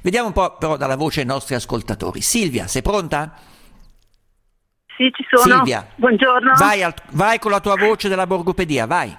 Vediamo 0.00 0.28
un 0.28 0.32
po' 0.32 0.56
però 0.56 0.76
dalla 0.76 0.96
voce 0.96 1.22
dei 1.22 1.28
nostri 1.28 1.54
ascoltatori. 1.54 2.22
Silvia, 2.22 2.66
sei 2.66 2.82
pronta? 2.82 3.34
Sì, 4.96 5.12
ci 5.12 5.24
sono. 5.30 5.56
Silvia, 5.56 5.86
buongiorno. 5.94 6.54
Vai, 6.56 6.82
al, 6.82 6.94
vai 7.10 7.38
con 7.38 7.50
la 7.50 7.60
tua 7.60 7.76
voce 7.76 8.08
della 8.08 8.26
borgopedia, 8.26 8.86
vai. 8.86 9.16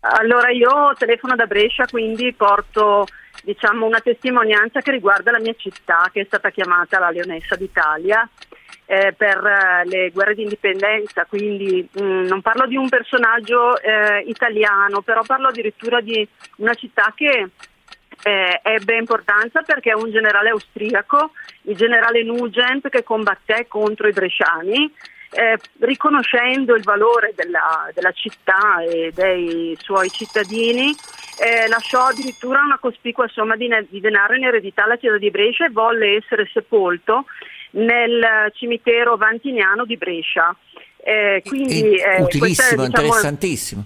Allora 0.00 0.50
io 0.50 0.94
telefono 0.96 1.36
da 1.36 1.46
Brescia, 1.46 1.84
quindi 1.86 2.32
porto 2.32 3.06
diciamo, 3.42 3.86
una 3.86 4.00
testimonianza 4.00 4.80
che 4.80 4.92
riguarda 4.92 5.30
la 5.30 5.40
mia 5.40 5.54
città, 5.56 6.08
che 6.12 6.22
è 6.22 6.24
stata 6.24 6.50
chiamata 6.50 6.98
la 6.98 7.10
Leonessa 7.10 7.56
d'Italia. 7.56 8.28
Eh, 8.86 9.14
per 9.16 9.38
eh, 9.46 9.84
le 9.84 10.10
guerre 10.10 10.34
di 10.34 10.42
indipendenza, 10.42 11.24
quindi 11.24 11.88
mh, 11.92 12.02
mm, 12.02 12.26
non 12.26 12.42
parlo 12.42 12.66
di 12.66 12.74
un 12.76 12.88
personaggio 12.88 13.80
eh, 13.80 14.24
italiano, 14.26 15.00
però 15.00 15.22
parlo 15.22 15.46
addirittura 15.46 16.00
di 16.00 16.26
una 16.56 16.74
città 16.74 17.12
che 17.14 17.50
eh, 18.24 18.60
ebbe 18.64 18.96
importanza 18.96 19.62
perché 19.62 19.92
un 19.92 20.10
generale 20.10 20.48
austriaco, 20.48 21.30
il 21.62 21.76
generale 21.76 22.24
Nugent, 22.24 22.88
che 22.88 23.04
combatté 23.04 23.68
contro 23.68 24.08
i 24.08 24.12
bresciani 24.12 24.92
eh, 25.30 25.58
riconoscendo 25.80 26.74
il 26.74 26.82
valore 26.82 27.32
della, 27.36 27.88
della, 27.94 28.12
città 28.12 28.82
e 28.82 29.12
dei 29.14 29.76
suoi 29.80 30.10
cittadini, 30.10 30.94
eh, 31.38 31.68
lasciò 31.68 32.06
addirittura 32.06 32.62
una 32.62 32.78
cospicua 32.78 33.28
somma 33.28 33.56
di, 33.56 33.68
di, 33.88 34.00
denaro 34.00 34.34
in 34.34 34.44
eredità 34.44 34.84
alla 34.84 34.96
città 34.96 35.18
di 35.18 35.30
Brescia 35.30 35.66
e 35.66 35.70
volle 35.70 36.16
essere 36.16 36.48
sepolto 36.52 37.26
nel 37.72 38.50
cimitero 38.54 39.16
vantiniano 39.16 39.84
di 39.84 39.96
Brescia. 39.96 40.54
Eh, 41.02 41.42
quindi, 41.46 41.94
eh, 41.94 42.22
utilissimo, 42.22 42.82
è, 42.82 42.86
diciamo, 42.86 43.04
interessantissimo. 43.04 43.84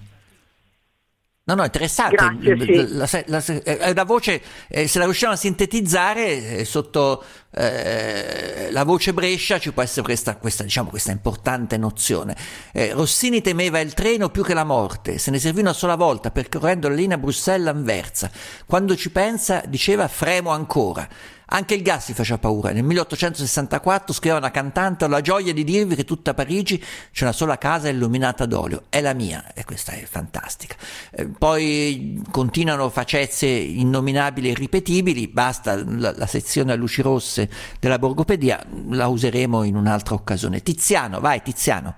No, 1.46 1.54
no, 1.54 1.64
interessante. 1.64 2.16
Grazie, 2.16 2.58
sì. 2.58 2.94
la, 2.94 3.08
la, 3.26 3.42
la, 3.64 3.92
la, 3.92 4.04
voce, 4.04 4.40
eh, 4.68 4.88
se 4.88 4.98
la 4.98 5.04
riusciamo 5.04 5.34
a 5.34 5.36
sintetizzare 5.36 6.60
eh, 6.60 6.64
sotto 6.64 7.22
eh, 7.56 8.68
la 8.70 8.84
voce 8.84 9.12
Brescia 9.12 9.58
ci 9.58 9.72
può 9.72 9.82
essere 9.82 10.02
questa, 10.02 10.36
questa, 10.36 10.64
diciamo, 10.64 10.90
questa 10.90 11.12
importante 11.12 11.76
nozione. 11.76 12.36
Eh, 12.72 12.92
Rossini 12.92 13.40
temeva 13.40 13.78
il 13.80 13.94
treno 13.94 14.28
più 14.30 14.42
che 14.42 14.54
la 14.54 14.64
morte, 14.64 15.18
se 15.18 15.30
ne 15.30 15.38
servì 15.38 15.60
una 15.60 15.72
sola 15.72 15.94
volta 15.94 16.30
percorrendo 16.30 16.88
la 16.88 16.94
linea 16.94 17.18
Bruxelles-Anversa. 17.18 18.30
Quando 18.66 18.96
ci 18.96 19.10
pensa, 19.10 19.62
diceva, 19.66 20.08
fremo 20.08 20.50
ancora. 20.50 21.08
Anche 21.46 21.74
il 21.74 21.82
gas 21.82 22.06
si 22.06 22.14
faceva 22.14 22.38
paura. 22.38 22.72
Nel 22.72 22.84
1864 22.84 24.14
scriveva 24.14 24.38
una 24.38 24.50
cantante: 24.50 25.04
Ho 25.04 25.08
la 25.08 25.20
gioia 25.20 25.52
di 25.52 25.62
dirvi 25.62 25.94
che 25.94 26.04
tutta 26.04 26.32
Parigi 26.32 26.82
c'è 27.12 27.24
una 27.24 27.32
sola 27.32 27.58
casa 27.58 27.88
illuminata 27.88 28.46
d'olio. 28.46 28.84
È 28.88 29.00
la 29.00 29.12
mia, 29.12 29.52
e 29.52 29.64
questa 29.64 29.92
è 29.92 30.04
fantastica. 30.04 30.74
Eh, 31.10 31.26
poi 31.26 32.22
continuano 32.30 32.88
facezie 32.88 33.50
innominabili 33.50 34.50
e 34.50 34.54
ripetibili. 34.54 35.28
Basta 35.28 35.76
la, 35.84 36.14
la, 36.16 36.26
sezione 36.26 36.72
a 36.72 36.76
luci 36.76 37.02
rosse 37.02 37.43
della 37.80 37.98
borgopedia, 37.98 38.62
la 38.90 39.06
useremo 39.06 39.64
in 39.64 39.76
un'altra 39.76 40.14
occasione. 40.14 40.60
Tiziano, 40.60 41.20
vai, 41.20 41.42
Tiziano. 41.42 41.96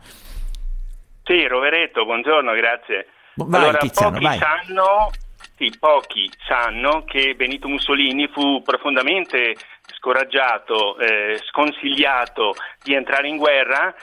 Sì, 1.25 1.47
Roveretto, 1.47 2.05
buongiorno, 2.05 2.53
grazie. 2.55 3.09
Vai, 3.35 3.61
allora, 3.63 3.79
Tiziano, 3.79 4.13
pochi 4.13 4.25
vai. 4.25 4.39
sanno 4.39 5.11
sì, 5.57 5.73
pochi 5.79 6.31
sanno 6.47 7.05
che 7.07 7.35
Benito 7.35 7.67
Mussolini 7.67 8.29
fu 8.29 8.63
profondamente 8.63 9.57
scoraggiato, 9.99 10.99
eh, 10.99 11.41
sconsigliato 11.49 12.55
di 12.83 12.93
entrare 12.93 13.29
in 13.29 13.39
guerra 13.39 13.95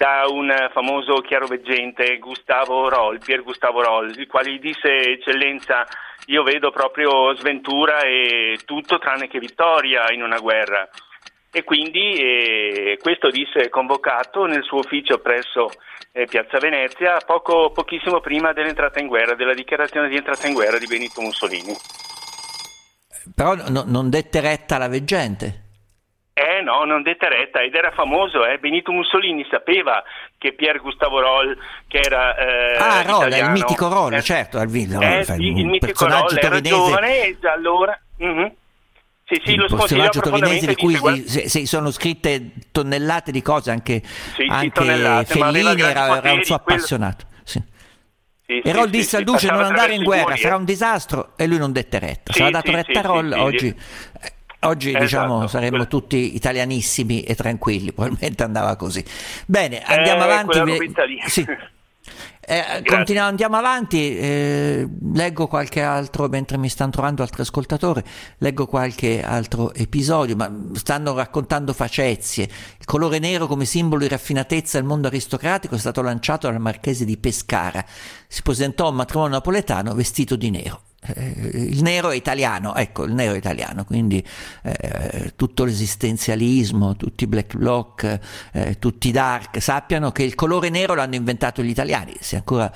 da 0.00 0.24
un 0.30 0.50
famoso 0.72 1.20
chiaroveggente 1.20 2.16
Gustavo 2.16 2.88
Roll, 2.88 3.18
Pier 3.22 3.42
Gustavo 3.42 3.82
Roll, 3.82 4.08
il 4.16 4.26
quale 4.26 4.56
disse 4.58 4.88
eccellenza 4.88 5.86
io 6.28 6.42
vedo 6.42 6.70
proprio 6.70 7.36
sventura 7.36 8.00
e 8.00 8.58
tutto 8.64 8.98
tranne 8.98 9.28
che 9.28 9.38
vittoria 9.38 10.10
in 10.10 10.22
una 10.22 10.38
guerra. 10.38 10.88
E 11.52 11.64
quindi 11.64 12.14
eh, 12.14 12.98
questo 12.98 13.28
disse 13.28 13.68
convocato 13.68 14.46
nel 14.46 14.62
suo 14.62 14.78
ufficio 14.78 15.18
presso 15.18 15.68
eh, 16.12 16.24
Piazza 16.24 16.56
Venezia 16.56 17.18
poco, 17.26 17.70
pochissimo 17.70 18.20
prima 18.20 18.54
dell'entrata 18.54 19.00
in 19.00 19.06
guerra, 19.06 19.34
della 19.34 19.52
dichiarazione 19.52 20.08
di 20.08 20.16
entrata 20.16 20.46
in 20.46 20.54
guerra 20.54 20.78
di 20.78 20.86
Benito 20.86 21.20
Mussolini. 21.20 21.76
Però 23.34 23.54
no, 23.68 23.84
non 23.86 24.08
dette 24.08 24.40
retta 24.40 24.76
alla 24.76 24.88
veggente? 24.88 25.68
Eh 26.70 26.78
no, 26.78 26.84
non 26.84 27.02
dette 27.02 27.28
retta 27.28 27.60
ed 27.60 27.74
era 27.74 27.90
famoso, 27.90 28.46
eh? 28.46 28.58
Benito 28.58 28.92
Mussolini 28.92 29.44
sapeva 29.50 30.02
che 30.38 30.52
Pier 30.52 30.80
Gustavo 30.80 31.20
Roll, 31.20 31.56
che 31.88 31.98
era 31.98 32.36
eh, 32.36 32.76
Ah, 32.76 33.02
Roll, 33.02 33.26
italiano, 33.26 33.46
il 33.46 33.60
mitico 33.60 33.88
Roll, 33.88 34.12
eh, 34.14 34.22
certo, 34.22 34.60
il, 34.60 34.74
il, 34.74 35.02
eh, 35.02 35.24
sì, 35.24 35.32
il 35.32 35.66
mitico 35.66 36.06
Roll 36.06 36.38
era 36.38 36.60
giovane 36.60 37.22
e 37.24 37.38
allora... 37.52 37.98
Mm-hmm. 38.22 38.46
Sì, 39.24 39.40
sì, 39.44 39.52
il 39.52 39.60
lo 39.60 39.76
personaggio 39.76 40.20
torinese 40.20 40.66
di 40.66 40.74
cui 40.74 40.98
dice, 40.98 41.48
se, 41.48 41.64
sono 41.64 41.92
scritte 41.92 42.50
tonnellate 42.72 43.30
di 43.30 43.42
cose, 43.42 43.70
anche, 43.70 44.02
sì, 44.02 44.44
anche 44.48 45.24
Fellini 45.24 45.80
era, 45.82 46.16
era, 46.16 46.32
un 46.32 46.42
suo 46.42 46.56
appassionato. 46.56 47.26
Sì. 47.44 47.62
Sì, 48.44 48.58
e 48.58 48.72
Roll 48.72 48.88
disse 48.88 49.18
al 49.18 49.22
Duce 49.22 49.48
non 49.48 49.62
andare 49.62 49.94
in 49.94 50.02
guerra, 50.02 50.34
sarà 50.34 50.56
un 50.56 50.64
disastro 50.64 51.34
e 51.36 51.46
lui 51.46 51.58
non 51.58 51.70
dette 51.70 52.00
retta. 52.00 52.32
Aveva 52.32 52.50
dato 52.50 52.72
retta 52.72 52.98
a 52.98 53.02
Roll 53.02 53.32
oggi... 53.32 53.74
Eh, 54.60 54.66
oggi 54.66 54.88
esatto. 54.90 55.04
diciamo 55.04 55.46
saremmo 55.46 55.86
tutti 55.86 56.34
italianissimi 56.34 57.22
e 57.22 57.34
tranquilli, 57.34 57.92
probabilmente 57.92 58.42
andava 58.42 58.76
così. 58.76 59.04
Bene, 59.46 59.82
andiamo 59.82 60.20
eh, 60.24 60.24
avanti. 60.24 60.92
Sì. 61.26 61.46
Eh, 62.42 62.82
continuiamo, 62.84 63.28
andiamo 63.28 63.56
avanti, 63.56 64.18
eh, 64.18 64.88
leggo 65.12 65.46
qualche 65.46 65.82
altro, 65.82 66.26
mentre 66.26 66.56
mi 66.56 66.68
stanno 66.68 66.90
trovando 66.90 67.22
altri 67.22 67.42
ascoltatori, 67.42 68.02
leggo 68.38 68.66
qualche 68.66 69.22
altro 69.22 69.72
episodio, 69.72 70.34
ma 70.34 70.50
stanno 70.72 71.14
raccontando 71.14 71.72
facezie. 71.72 72.44
Il 72.78 72.86
colore 72.86 73.20
nero 73.20 73.46
come 73.46 73.66
simbolo 73.66 74.02
di 74.02 74.08
raffinatezza 74.08 74.78
del 74.78 74.86
mondo 74.86 75.06
aristocratico 75.06 75.76
è 75.76 75.78
stato 75.78 76.02
lanciato 76.02 76.50
dal 76.50 76.60
marchese 76.60 77.04
di 77.04 77.16
Pescara. 77.18 77.84
Si 78.26 78.42
presentò 78.42 78.86
a 78.86 78.90
un 78.90 78.96
matrimonio 78.96 79.34
napoletano 79.34 79.94
vestito 79.94 80.34
di 80.34 80.50
nero. 80.50 80.82
Eh, 81.02 81.50
il 81.54 81.82
nero 81.82 82.10
è 82.10 82.14
italiano, 82.14 82.74
ecco, 82.74 83.04
il 83.04 83.14
nero 83.14 83.32
è 83.32 83.36
italiano, 83.36 83.84
quindi 83.84 84.22
eh, 84.62 85.32
tutto 85.34 85.64
l'esistenzialismo, 85.64 86.94
tutti 86.96 87.24
i 87.24 87.26
black 87.26 87.56
bloc, 87.56 88.18
eh, 88.52 88.78
tutti 88.78 89.08
i 89.08 89.12
dark, 89.12 89.62
sappiano 89.62 90.12
che 90.12 90.22
il 90.22 90.34
colore 90.34 90.68
nero 90.68 90.94
l'hanno 90.94 91.14
inventato 91.14 91.62
gli 91.62 91.70
italiani, 91.70 92.14
se 92.20 92.36
ancora 92.36 92.70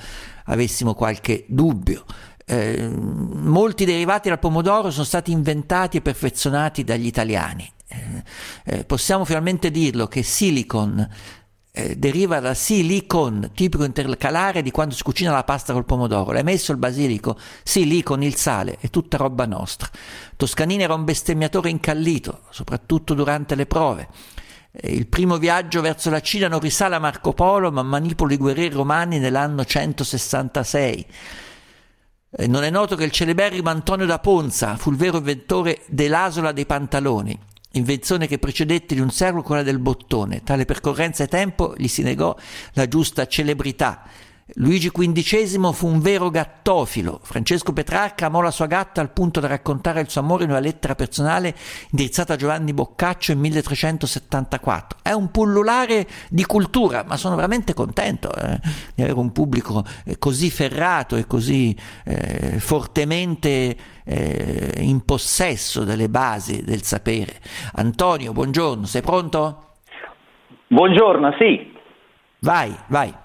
avessimo 0.45 0.95
qualche 0.95 1.45
dubbio. 1.47 2.03
Eh, 2.47 2.87
molti 2.89 3.85
derivati 3.85 4.29
dal 4.29 4.39
pomodoro 4.39 4.91
sono 4.91 5.05
stati 5.05 5.31
inventati 5.31 5.97
e 5.97 6.01
perfezionati 6.01 6.83
dagli 6.83 7.07
italiani. 7.07 7.71
Eh, 7.87 8.23
eh, 8.65 8.85
possiamo 8.85 9.25
finalmente 9.25 9.69
dirlo 9.69 10.07
che 10.07 10.23
silicon 10.23 11.07
eh, 11.77 11.97
deriva 11.97 12.39
da 12.39 12.53
silicon, 12.53 13.51
tipico 13.53 13.83
intercalare 13.83 14.61
di 14.61 14.71
quando 14.71 14.95
si 14.95 15.03
cucina 15.03 15.33
la 15.33 15.43
pasta 15.43 15.73
col 15.73 15.83
pomodoro. 15.83 16.31
L'hai 16.31 16.43
messo 16.43 16.71
il 16.71 16.77
basilico? 16.77 17.37
Sì, 17.63 17.85
lì 17.85 18.01
con 18.01 18.23
il 18.23 18.35
sale, 18.35 18.77
è 18.79 18.89
tutta 18.89 19.17
roba 19.17 19.45
nostra. 19.45 19.89
Toscanini 20.37 20.83
era 20.83 20.93
un 20.93 21.03
bestemmiatore 21.03 21.69
incallito, 21.69 22.43
soprattutto 22.49 23.13
durante 23.13 23.55
le 23.55 23.65
prove. 23.65 24.07
Eh, 24.71 24.93
il 24.93 25.07
primo 25.07 25.37
viaggio 25.37 25.81
verso 25.81 26.09
la 26.09 26.21
Cina 26.21 26.47
non 26.47 26.61
risale 26.61 26.95
a 26.95 26.99
Marco 26.99 27.33
Polo, 27.33 27.69
ma 27.73 27.83
manipola 27.83 28.33
i 28.33 28.37
guerrieri 28.37 28.73
romani 28.73 29.19
nell'anno 29.19 29.65
166. 29.65 31.05
Eh, 32.37 32.47
non 32.47 32.63
è 32.63 32.69
noto 32.69 32.95
che 32.95 33.03
il 33.03 33.11
celeberrimo 33.11 33.69
Antonio 33.69 34.05
da 34.05 34.19
Ponza 34.19 34.77
fu 34.77 34.91
il 34.91 34.97
vero 34.97 35.17
inventore 35.17 35.81
dell'asola 35.87 36.53
dei 36.53 36.65
pantaloni 36.65 37.37
invenzione 37.77 38.27
che 38.27 38.39
precedette 38.39 38.95
di 38.95 39.01
un 39.01 39.11
secolo 39.11 39.41
quella 39.41 39.63
del 39.63 39.79
bottone. 39.79 40.43
Tale 40.43 40.65
percorrenza 40.65 41.23
e 41.23 41.27
tempo 41.27 41.73
gli 41.77 41.87
si 41.87 42.03
negò 42.03 42.35
la 42.73 42.87
giusta 42.87 43.27
celebrità. 43.27 44.03
Luigi 44.53 44.91
XV 44.91 45.73
fu 45.73 45.87
un 45.87 45.99
vero 45.99 46.29
gattofilo. 46.29 47.19
Francesco 47.23 47.73
Petrarca 47.73 48.27
amò 48.27 48.41
la 48.41 48.51
sua 48.51 48.67
gatta 48.67 49.01
al 49.01 49.11
punto 49.11 49.39
da 49.39 49.47
raccontare 49.47 50.01
il 50.01 50.09
suo 50.09 50.21
amore 50.21 50.43
in 50.43 50.51
una 50.51 50.59
lettera 50.59 50.93
personale 50.93 51.55
indirizzata 51.89 52.33
a 52.33 52.35
Giovanni 52.35 52.71
Boccaccio 52.71 53.31
nel 53.31 53.41
1374. 53.41 54.99
È 55.01 55.13
un 55.13 55.31
pullulare 55.31 56.05
di 56.29 56.45
cultura, 56.45 57.03
ma 57.07 57.17
sono 57.17 57.35
veramente 57.35 57.73
contento 57.73 58.31
eh, 58.35 58.59
di 58.93 59.01
avere 59.01 59.17
un 59.17 59.31
pubblico 59.31 59.83
eh, 60.05 60.19
così 60.19 60.51
ferrato 60.51 61.15
e 61.15 61.25
così 61.25 61.75
eh, 62.05 62.59
fortemente 62.59 63.75
eh, 64.05 64.73
in 64.77 65.03
possesso 65.05 65.83
delle 65.83 66.07
basi 66.07 66.63
del 66.63 66.83
sapere. 66.83 67.39
Antonio, 67.73 68.31
buongiorno, 68.31 68.85
sei 68.85 69.01
pronto? 69.01 69.71
Buongiorno, 70.67 71.33
sì. 71.39 71.73
Vai, 72.41 72.71
vai. 72.89 73.23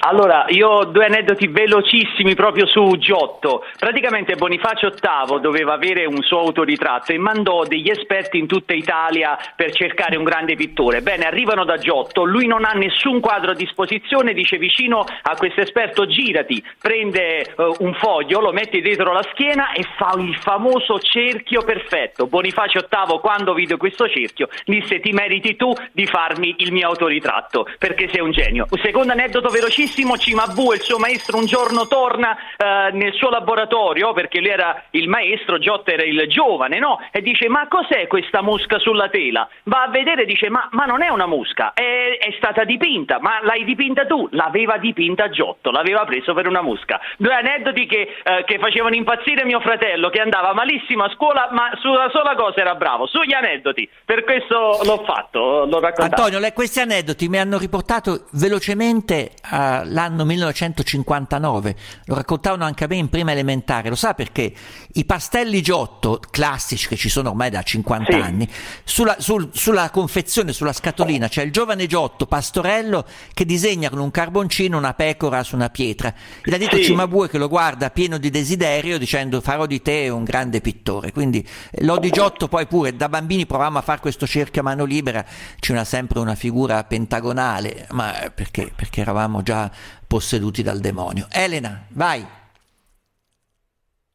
Allora, 0.00 0.46
io 0.48 0.68
ho 0.68 0.84
due 0.86 1.06
aneddoti 1.06 1.46
velocissimi 1.48 2.34
proprio 2.34 2.66
su 2.66 2.96
Giotto. 2.98 3.64
Praticamente 3.78 4.34
Bonifacio 4.34 4.90
VIII 4.90 5.40
doveva 5.40 5.74
avere 5.74 6.06
un 6.06 6.22
suo 6.22 6.40
autoritratto 6.40 7.12
e 7.12 7.18
mandò 7.18 7.64
degli 7.64 7.90
esperti 7.90 8.38
in 8.38 8.46
tutta 8.46 8.72
Italia 8.72 9.38
per 9.54 9.72
cercare 9.72 10.16
un 10.16 10.24
grande 10.24 10.56
pittore. 10.56 11.02
Bene, 11.02 11.24
arrivano 11.24 11.64
da 11.64 11.76
Giotto, 11.76 12.24
lui 12.24 12.46
non 12.46 12.64
ha 12.64 12.72
nessun 12.72 13.20
quadro 13.20 13.52
a 13.52 13.54
disposizione, 13.54 14.32
dice 14.32 14.58
vicino 14.58 15.00
a 15.00 15.36
questo 15.36 15.60
esperto 15.60 16.06
girati, 16.06 16.62
prende 16.80 17.54
uh, 17.56 17.74
un 17.80 17.94
foglio, 17.94 18.40
lo 18.40 18.52
mette 18.52 18.80
dietro 18.80 19.12
la 19.12 19.24
schiena 19.32 19.72
e 19.72 19.84
fa 19.96 20.14
il 20.18 20.34
famoso 20.36 20.98
cerchio 20.98 21.62
perfetto. 21.62 22.26
Bonifacio 22.26 22.86
VIII 22.88 23.18
quando 23.20 23.54
vide 23.54 23.76
questo 23.76 24.08
cerchio 24.08 24.48
disse 24.64 25.00
ti 25.00 25.12
meriti 25.12 25.56
tu 25.56 25.72
di 25.92 26.06
farmi 26.06 26.54
il 26.58 26.72
mio 26.72 26.88
autoritratto 26.88 27.66
perché 27.78 28.08
sei 28.10 28.20
un 28.20 28.32
genio. 28.32 28.66
Un 28.70 28.80
secondo 28.82 29.12
aneddoto 29.12 29.48
velocissimo 29.48 29.81
Benissimo 29.82 30.16
Cimabue, 30.16 30.76
il 30.76 30.82
suo 30.82 30.96
maestro, 30.98 31.38
un 31.38 31.44
giorno 31.44 31.88
torna 31.88 32.36
eh, 32.56 32.92
nel 32.92 33.12
suo 33.14 33.30
laboratorio 33.30 34.12
perché 34.12 34.38
lui 34.38 34.50
era 34.50 34.84
il 34.90 35.08
maestro, 35.08 35.58
Giotto 35.58 35.90
era 35.90 36.04
il 36.04 36.24
giovane, 36.28 36.78
no? 36.78 37.00
E 37.10 37.20
dice: 37.20 37.48
Ma 37.48 37.66
cos'è 37.66 38.06
questa 38.06 38.42
mosca 38.42 38.78
sulla 38.78 39.08
tela? 39.08 39.48
Va 39.64 39.82
a 39.82 39.88
vedere 39.88 40.22
e 40.22 40.24
dice: 40.24 40.48
Ma, 40.50 40.68
ma 40.70 40.84
non 40.84 41.02
è 41.02 41.08
una 41.08 41.26
mosca, 41.26 41.72
è, 41.72 42.16
è, 42.16 42.32
stata 42.36 42.62
dipinta, 42.62 43.18
ma 43.18 43.42
l'hai 43.42 43.64
dipinta 43.64 44.06
tu? 44.06 44.28
L'aveva 44.30 44.78
dipinta 44.78 45.28
Giotto, 45.30 45.72
l'aveva 45.72 46.04
preso 46.04 46.32
per 46.32 46.46
una 46.46 46.60
mosca. 46.60 47.00
Due 47.18 47.34
aneddoti 47.34 47.84
che, 47.86 48.14
eh, 48.22 48.44
che 48.46 48.60
facevano 48.60 48.94
impazzire 48.94 49.44
mio 49.44 49.58
fratello 49.58 50.10
che 50.10 50.20
andava 50.20 50.54
malissimo 50.54 51.02
a 51.02 51.10
scuola, 51.10 51.48
ma 51.50 51.72
sulla 51.80 52.08
sola 52.12 52.36
cosa 52.36 52.60
era 52.60 52.76
bravo, 52.76 53.06
sugli 53.06 53.32
aneddoti. 53.32 53.90
Per 54.04 54.22
questo 54.22 54.78
l'ho 54.84 55.02
fatto, 55.04 55.66
l'ho 55.66 55.80
raccontato. 55.80 56.22
Antonio, 56.22 56.38
le, 56.38 56.52
questi 56.52 56.78
aneddoti 56.78 57.28
mi 57.28 57.40
hanno 57.40 57.58
riportato 57.58 58.26
velocemente 58.30 59.32
a 59.50 59.70
l'anno 59.84 60.24
1959, 60.24 61.76
lo 62.06 62.14
raccontavano 62.14 62.64
anche 62.64 62.84
a 62.84 62.86
me 62.86 62.96
in 62.96 63.08
prima 63.08 63.32
elementare, 63.32 63.88
lo 63.88 63.94
sa 63.94 64.14
perché? 64.14 64.52
I 64.92 65.04
pastelli 65.04 65.62
Giotto 65.62 66.20
classici 66.30 66.88
che 66.88 66.96
ci 66.96 67.08
sono 67.08 67.30
ormai 67.30 67.50
da 67.50 67.62
50 67.62 68.12
sì. 68.12 68.18
anni, 68.18 68.48
sulla, 68.84 69.16
sul, 69.18 69.50
sulla, 69.52 69.90
confezione, 69.90 70.52
sulla 70.52 70.72
scatolina 70.72 71.28
c'è 71.28 71.42
il 71.42 71.52
giovane 71.52 71.86
Giotto 71.86 72.26
pastorello 72.26 73.04
che 73.32 73.44
disegna 73.44 73.90
con 73.90 73.98
un 73.98 74.10
carboncino 74.10 74.76
una 74.76 74.94
pecora 74.94 75.42
su 75.42 75.54
una 75.54 75.70
pietra. 75.70 76.12
E 76.42 76.50
l'ha 76.50 76.58
detto 76.58 76.76
sì. 76.76 76.84
Cimabue 76.84 77.28
che 77.28 77.38
lo 77.38 77.48
guarda 77.48 77.90
pieno 77.90 78.18
di 78.18 78.30
desiderio 78.30 78.98
dicendo 78.98 79.40
farò 79.40 79.66
di 79.66 79.82
te 79.82 80.08
un 80.08 80.24
grande 80.24 80.60
pittore, 80.60 81.12
quindi 81.12 81.46
eh, 81.70 81.84
l'Odi 81.84 82.10
Giotto 82.10 82.48
poi 82.48 82.66
pure 82.66 82.96
da 82.96 83.08
bambini 83.08 83.46
provavamo 83.46 83.78
a 83.78 83.82
fare 83.82 84.00
questo 84.00 84.26
cerchio 84.26 84.60
a 84.60 84.64
mano 84.64 84.84
libera, 84.84 85.24
c'è 85.58 85.84
sempre 85.84 86.20
una 86.20 86.34
figura 86.34 86.84
pentagonale, 86.84 87.86
ma 87.90 88.30
perché, 88.34 88.72
perché 88.74 89.00
eravamo 89.00 89.42
già 89.42 89.61
posseduti 90.06 90.62
dal 90.62 90.80
demonio. 90.80 91.26
Elena, 91.30 91.84
vai. 91.88 92.24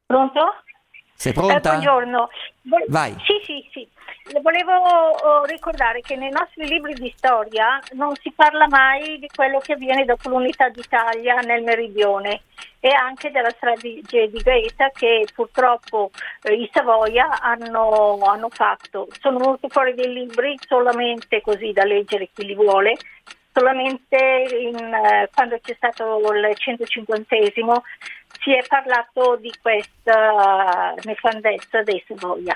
Pronto? 0.06 0.64
Sei 1.16 1.34
pronta? 1.34 1.58
Eh, 1.58 1.60
buongiorno. 1.60 2.30
Vai. 2.88 3.16
Sì, 3.26 3.34
sì, 3.44 3.70
sì. 3.72 3.90
Volevo 4.42 4.74
oh, 4.74 5.46
ricordare 5.46 6.02
che 6.02 6.18
nei 6.18 6.30
nostri 6.30 6.68
libri 6.68 6.94
di 6.94 7.12
storia 7.16 7.80
non 7.94 8.14
si 8.16 8.32
parla 8.36 8.68
mai 8.68 9.18
di 9.20 9.28
quello 9.34 9.60
che 9.60 9.74
avviene 9.74 10.04
dopo 10.04 10.30
l'unità 10.30 10.68
d'Italia 10.70 11.36
nel 11.36 11.64
meridione 11.64 12.42
e 12.80 12.90
anche 12.90 13.32
della 13.32 13.50
strage 13.52 14.02
di 14.30 14.42
Gaeta 14.44 14.90
che 14.90 15.26
purtroppo 15.34 16.12
eh, 16.44 16.54
i 16.54 16.70
Savoia 16.74 17.40
hanno, 17.42 18.20
hanno 18.26 18.50
fatto. 18.50 19.08
Sono 19.20 19.40
venuti 19.40 19.70
fuori 19.70 19.94
dei 19.94 20.12
libri 20.12 20.58
solamente 20.68 21.42
così 21.42 21.72
da 21.72 21.86
leggere 21.86 22.30
chi 22.34 22.46
li 22.46 22.54
vuole 22.54 22.98
solamente 23.58 24.18
in, 24.62 24.76
eh, 24.76 25.30
quando 25.34 25.58
c'è 25.60 25.74
stato 25.76 26.20
il 26.32 26.56
150 26.56 27.36
si 28.40 28.54
è 28.54 28.64
parlato 28.68 29.36
di 29.38 29.52
questa 29.60 30.94
nefandezza 31.04 31.82
dei 31.82 32.04
Savoia. 32.08 32.56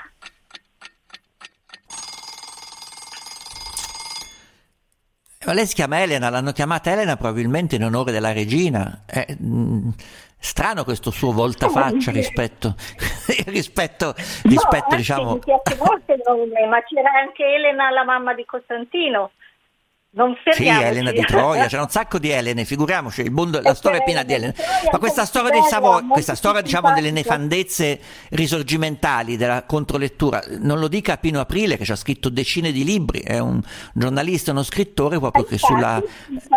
Ma 5.44 5.52
lei 5.54 5.66
si 5.66 5.74
chiama 5.74 6.00
Elena, 6.00 6.30
l'hanno 6.30 6.52
chiamata 6.52 6.92
Elena 6.92 7.16
probabilmente 7.16 7.74
in 7.74 7.82
onore 7.82 8.12
della 8.12 8.32
regina. 8.32 9.02
È, 9.04 9.26
mh, 9.28 9.44
mm, 9.44 9.88
strano 10.38 10.84
questo 10.84 11.10
suo 11.10 11.32
voltafaccia 11.32 12.12
rispetto, 12.14 12.76
rispetto, 13.46 14.14
rispetto 14.46 14.90
no, 14.90 14.96
diciamo... 14.96 15.32
Mi 15.32 15.38
piace 15.40 15.76
molto 15.78 16.12
il 16.12 16.22
nome, 16.24 16.66
ma 16.68 16.80
c'era 16.84 17.10
anche 17.10 17.44
Elena, 17.44 17.90
la 17.90 18.04
mamma 18.04 18.34
di 18.34 18.44
Costantino. 18.44 19.32
Non 20.14 20.36
sì, 20.44 20.66
Elena 20.66 21.10
di 21.10 21.22
Troia, 21.22 21.66
c'è 21.68 21.80
un 21.80 21.88
sacco 21.88 22.18
di 22.18 22.28
Elene, 22.28 22.66
figuriamoci, 22.66 23.30
mondo, 23.30 23.62
la 23.62 23.72
storia 23.72 24.00
è 24.00 24.04
piena 24.04 24.22
di 24.22 24.34
Elene. 24.34 24.54
Ma 24.90 24.98
questa 24.98 25.24
storia 25.24 25.50
dei 25.50 25.62
Savoia, 25.62 26.06
questa 26.06 26.34
storia 26.34 26.60
diciamo 26.60 26.92
delle 26.92 27.10
nefandezze 27.10 27.98
risorgimentali, 28.28 29.38
della 29.38 29.64
controlettura, 29.64 30.42
non 30.58 30.78
lo 30.80 30.88
dica 30.88 31.16
Pino 31.16 31.40
Aprile 31.40 31.78
che 31.78 31.86
ci 31.86 31.92
ha 31.92 31.96
scritto 31.96 32.28
decine 32.28 32.72
di 32.72 32.84
libri, 32.84 33.20
è 33.20 33.38
un 33.38 33.62
giornalista, 33.94 34.50
uno 34.50 34.62
scrittore 34.62 35.18
proprio 35.18 35.44
che 35.44 35.56
sulla 35.56 36.02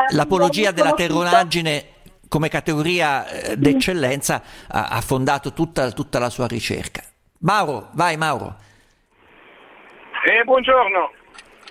l'apologia 0.10 0.72
della 0.72 0.92
terronaggine 0.92 1.86
come 2.28 2.50
categoria 2.50 3.26
eh, 3.26 3.56
d'eccellenza 3.56 4.44
ha, 4.68 4.88
ha 4.90 5.00
fondato 5.00 5.54
tutta, 5.54 5.92
tutta 5.92 6.20
la 6.20 6.30
sua 6.30 6.48
ricerca. 6.48 7.02
Mauro, 7.40 7.88
vai 7.94 8.18
Mauro. 8.18 8.54
Eh, 10.26 10.44
buongiorno. 10.44 11.12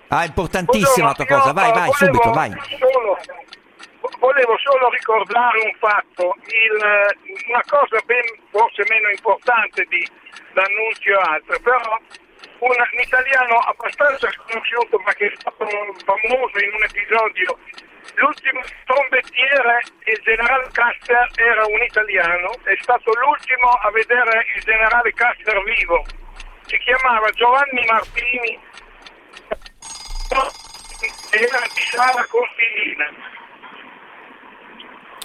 Ah, 0.08 0.24
importantissima 0.24 1.08
la 1.08 1.14
tua 1.14 1.26
cosa, 1.26 1.52
vai, 1.52 1.72
vai, 1.72 1.90
subito, 1.92 2.30
vai. 2.30 2.50
Solo, 2.78 3.18
volevo 4.18 4.56
solo 4.58 4.88
ricordare 4.90 5.60
un 5.60 5.74
fatto, 5.78 6.34
il, 6.46 6.76
una 7.48 7.62
cosa 7.66 7.98
ben, 8.04 8.22
forse 8.50 8.84
meno 8.88 9.08
importante 9.10 9.84
di 9.88 10.06
D'Annunzio 10.52 11.18
e 11.18 11.22
altre, 11.22 11.60
però 11.60 11.98
un, 12.58 12.70
un, 12.70 13.00
italiano 13.00 13.58
abbastanza 13.58 14.30
sconosciuto 14.30 14.98
ma 15.04 15.12
che 15.14 15.26
è 15.26 15.32
stato 15.36 15.66
famoso 16.04 16.58
in 16.58 16.72
un 16.74 16.84
episodio, 16.84 17.58
l'ultimo 18.14 18.60
trombettiere, 18.84 19.82
il 20.04 20.20
generale 20.22 20.68
Caster, 20.72 21.28
era 21.34 21.64
un 21.66 21.82
italiano, 21.82 22.52
è 22.64 22.76
stato 22.80 23.10
l'ultimo 23.12 23.68
a 23.68 23.90
vedere 23.90 24.46
il 24.54 24.62
generale 24.62 25.12
Caster 25.12 25.62
vivo, 25.64 26.04
si 26.66 26.78
chiamava 26.78 27.28
Giovanni 27.30 27.84
Martini 27.86 28.58
era 30.34 31.60
di 31.74 31.82
Sala 31.90 32.26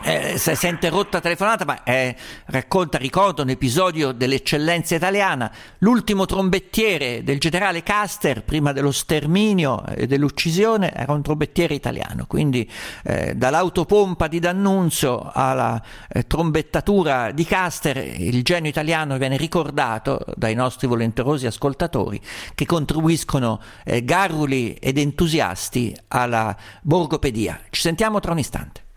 Eh, 0.02 0.38
si 0.38 0.66
è 0.66 0.70
interrotta 0.70 1.20
telefonata, 1.20 1.66
ma 1.66 1.84
eh, 1.84 2.16
racconta, 2.46 2.98
ricorda 2.98 3.42
un 3.42 3.50
episodio 3.50 4.14
dell'eccellenza 4.14 4.96
italiana. 4.96 5.52
L'ultimo 5.80 6.26
trombettiere 6.26 7.22
del 7.24 7.38
generale 7.38 7.84
Caster, 7.84 8.44
prima 8.44 8.72
dello 8.72 8.92
sterminio 8.92 9.86
e 9.88 10.08
dell'uccisione, 10.08 10.94
era 10.94 11.12
un 11.12 11.22
trombettiere 11.22 11.74
italiano. 11.74 12.26
Quindi 12.28 12.70
eh, 13.04 13.36
dall'autopompa 13.36 14.28
di 14.28 14.40
D'Annunzio 14.40 15.32
alla 15.34 15.82
eh, 16.08 16.26
trombettatura 16.26 17.32
di 17.32 17.44
Caster, 17.44 17.98
il 17.98 18.42
genio 18.44 18.70
italiano 18.70 19.18
viene 19.18 19.36
ricordato 19.36 20.24
dai 20.36 20.56
nostri 20.56 20.88
volenterosi 20.88 21.46
ascoltatori 21.46 22.22
che 22.56 22.66
contribuiscono 22.66 23.60
eh, 23.84 24.04
garruli 24.06 24.74
ed 24.76 24.98
entusiasti 24.98 25.94
alla 26.08 26.56
borgopedia. 26.82 27.60
Ci 27.70 27.82
sentiamo 27.82 28.22
tra 28.22 28.32
un 28.32 28.40
istante. 28.40 28.88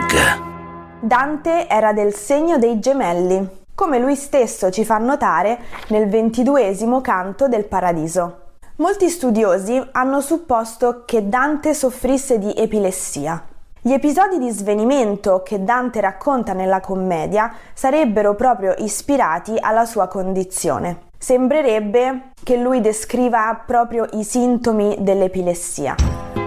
Melog. 0.00 1.00
Dante 1.00 1.68
era 1.68 1.92
del 1.92 2.14
segno 2.14 2.58
dei 2.58 2.78
gemelli, 2.78 3.64
come 3.74 3.98
lui 3.98 4.16
stesso 4.16 4.70
ci 4.70 4.84
fa 4.84 4.98
notare 4.98 5.58
nel 5.88 6.08
ventiduesimo 6.08 7.00
canto 7.00 7.48
del 7.48 7.64
Paradiso. 7.64 8.38
Molti 8.76 9.08
studiosi 9.08 9.82
hanno 9.92 10.20
supposto 10.20 11.02
che 11.04 11.28
Dante 11.28 11.74
soffrisse 11.74 12.38
di 12.38 12.52
epilessia. 12.56 13.44
Gli 13.82 13.92
episodi 13.92 14.38
di 14.38 14.50
svenimento 14.50 15.42
che 15.42 15.62
Dante 15.64 16.00
racconta 16.00 16.52
nella 16.52 16.80
commedia 16.80 17.52
sarebbero 17.72 18.34
proprio 18.34 18.74
ispirati 18.78 19.56
alla 19.58 19.84
sua 19.84 20.06
condizione. 20.06 21.08
Sembrerebbe 21.18 22.32
che 22.42 22.56
lui 22.56 22.80
descriva 22.80 23.62
proprio 23.66 24.06
i 24.12 24.24
sintomi 24.24 24.96
dell'epilessia. 25.00 26.39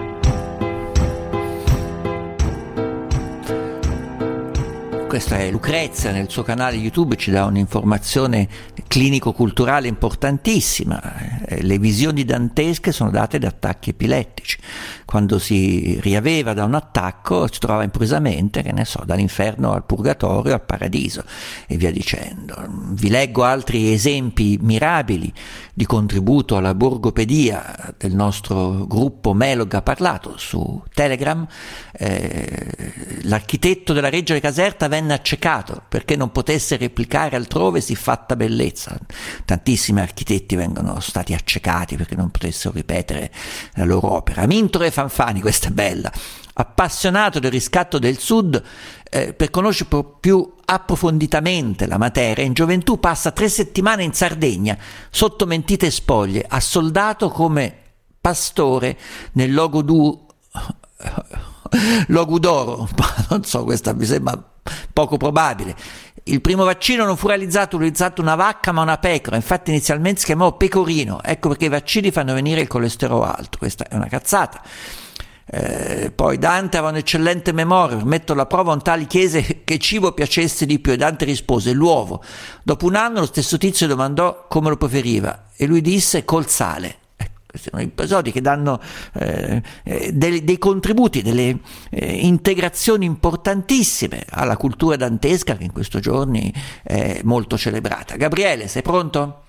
Questa 5.14 5.38
è 5.38 5.52
Lucrezia, 5.52 6.10
nel 6.10 6.28
suo 6.28 6.42
canale 6.42 6.76
YouTube 6.76 7.16
ci 7.18 7.30
dà 7.30 7.46
un'informazione 7.46 8.48
clinico-culturale 8.88 9.88
importantissima. 9.88 11.46
Eh, 11.46 11.62
le 11.62 11.78
visioni 11.78 12.26
dantesche 12.26 12.92
sono 12.92 13.12
date 13.12 13.38
da 13.38 13.50
attacchi 13.50 13.92
epilettici. 13.92 14.58
quando 15.14 15.38
si 15.38 16.00
riaveva 16.02 16.54
da 16.54 16.64
un 16.64 16.74
attacco 16.74 17.46
si 17.46 17.60
trovava 17.60 17.84
improvvisamente, 17.84 18.64
che 18.64 18.72
ne 18.72 18.84
so, 18.84 19.04
dall'inferno 19.06 19.72
al 19.72 19.86
purgatorio, 19.86 20.54
al 20.54 20.64
paradiso 20.64 21.24
e 21.68 21.78
via 21.78 21.92
dicendo. 21.92 22.56
Vi 22.94 23.10
leggo 23.10 23.44
altri 23.44 23.94
esempi 23.94 24.58
mirabili 24.60 25.32
di 25.72 25.86
contributo 25.86 26.56
alla 26.56 26.74
borgopedia 26.74 27.94
del 27.96 28.16
nostro 28.16 28.88
gruppo 28.88 29.34
Melog 29.34 29.72
ha 29.74 29.84
parlato 29.84 30.36
su 30.38 30.82
Telegram. 30.92 31.46
Eh, 31.92 32.94
l'architetto 33.24 33.94
della 33.94 34.10
Reggio 34.10 34.40
Caserta 34.40 34.88
venne 34.88 35.03
accecato 35.12 35.84
perché 35.90 36.16
non 36.16 36.32
potesse 36.32 36.78
replicare 36.78 37.36
altrove 37.36 37.82
si 37.82 37.96
fatta 37.96 38.36
bellezza. 38.36 38.98
Tantissimi 39.46 40.00
architetti 40.00 40.56
vengono 40.56 41.00
stati 41.00 41.34
accecati 41.34 41.98
perché 41.98 42.16
non 42.16 42.30
potessero 42.30 42.74
ripetere 42.74 43.32
la 43.74 43.86
loro 43.86 44.14
opera. 44.14 44.46
Mintore 44.46 44.92
Fanfani, 44.92 45.42
questa 45.42 45.68
è 45.68 45.72
bella, 45.72 46.12
appassionato 46.54 47.40
del 47.40 47.52
riscatto 47.52 48.00
del 48.00 48.18
Sud, 48.18 48.62
eh, 49.10 49.34
per 49.34 49.50
conoscere 49.50 49.90
più 50.20 50.54
approfonditamente 50.66 51.88
la 51.88 51.98
materia, 51.98 52.44
in 52.44 52.54
gioventù 52.54 53.00
passa 53.00 53.32
tre 53.32 53.50
settimane 53.50 54.04
in 54.04 54.14
Sardegna, 54.14 54.78
sotto 55.10 55.46
mentite 55.46 55.92
spoglie, 55.92 56.46
assoldato 56.48 57.30
come 57.30 57.76
pastore 58.20 58.98
nel 59.34 59.54
logo 59.54 59.82
du... 59.82 60.26
Logudoro, 62.08 62.88
non 63.30 63.44
so, 63.44 63.64
questa 63.64 63.94
mi 63.94 64.06
sembra 64.06 64.53
poco 64.92 65.18
probabile. 65.18 65.76
Il 66.26 66.40
primo 66.40 66.64
vaccino 66.64 67.04
non 67.04 67.18
fu 67.18 67.28
realizzato 67.28 67.76
utilizzando 67.76 68.22
una 68.22 68.36
vacca 68.36 68.72
ma 68.72 68.82
una 68.82 68.98
pecora, 68.98 69.36
infatti 69.36 69.72
inizialmente 69.72 70.22
si 70.22 70.26
chiamò 70.28 70.56
pecorino, 70.56 71.22
ecco 71.22 71.50
perché 71.50 71.66
i 71.66 71.70
vaccini 71.70 72.12
fanno 72.12 72.34
venire 72.34 72.62
il 72.62 72.68
colesterolo 72.68 73.24
alto, 73.24 73.58
questa 73.58 73.86
è 73.88 73.96
una 73.96 74.08
cazzata. 74.08 74.62
Eh, 75.46 76.12
poi 76.16 76.38
Dante 76.38 76.78
aveva 76.78 76.94
un'eccellente 76.94 77.52
memoria, 77.52 77.98
per 77.98 78.06
mettere 78.06 78.34
alla 78.34 78.46
prova 78.46 78.72
un 78.72 78.82
tale 78.82 79.06
chiese 79.06 79.64
che 79.66 79.78
cibo 79.78 80.14
piacesse 80.14 80.66
di 80.66 80.80
più 80.80 80.94
e 80.94 80.98
Dante 80.98 81.26
rispose 81.26 81.74
l'uovo. 81.74 82.24
Dopo 82.64 82.86
un 82.86 82.96
anno 82.96 83.20
lo 83.20 83.26
stesso 83.26 83.58
tizio 83.58 83.86
domandò 83.86 84.46
come 84.48 84.70
lo 84.70 84.78
preferiva 84.78 85.48
e 85.58 85.66
lui 85.66 85.82
disse 85.82 86.24
col 86.24 86.48
sale. 86.48 87.00
Sono 87.56 87.82
episodi 87.82 88.32
che 88.32 88.42
danno 88.42 88.80
eh, 89.14 89.62
eh, 89.84 90.12
dei, 90.12 90.44
dei, 90.44 90.58
contributi, 90.58 91.22
delle 91.22 91.60
eh, 91.92 92.26
integrazioni 92.26 93.06
importantissime 93.06 94.26
alla 94.30 94.58
cultura 94.58 94.96
dantesca 94.96 95.56
che 95.56 95.64
in 95.64 95.72
questi 95.72 96.02
giorni 96.02 96.52
è 96.82 97.22
molto 97.24 97.56
celebrata. 97.58 98.16
Gabriele, 98.16 98.68
sei 98.68 98.82
pronto? 98.82 99.43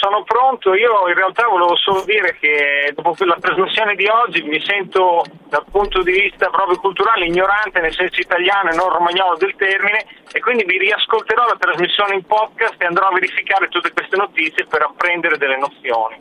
Sono 0.00 0.24
pronto. 0.24 0.72
Io 0.72 1.08
in 1.08 1.14
realtà 1.14 1.46
volevo 1.46 1.76
solo 1.76 2.02
dire 2.04 2.34
che 2.40 2.90
dopo 2.94 3.14
la 3.26 3.36
trasmissione 3.38 3.94
di 3.96 4.06
oggi 4.06 4.40
mi 4.40 4.58
sento 4.64 5.22
dal 5.46 5.66
punto 5.70 6.02
di 6.02 6.12
vista 6.12 6.48
proprio 6.48 6.78
culturale 6.78 7.26
ignorante 7.26 7.80
nel 7.80 7.92
senso 7.92 8.18
italiano 8.18 8.70
e 8.70 8.76
non 8.76 8.88
romagnolo 8.88 9.36
del 9.36 9.54
termine 9.56 10.06
e 10.32 10.40
quindi 10.40 10.64
vi 10.64 10.78
riascolterò 10.78 11.44
la 11.44 11.56
trasmissione 11.58 12.14
in 12.14 12.24
podcast 12.24 12.80
e 12.80 12.86
andrò 12.86 13.08
a 13.08 13.12
verificare 13.12 13.68
tutte 13.68 13.92
queste 13.92 14.16
notizie 14.16 14.64
per 14.64 14.80
apprendere 14.80 15.36
delle 15.36 15.58
nozioni. 15.58 16.16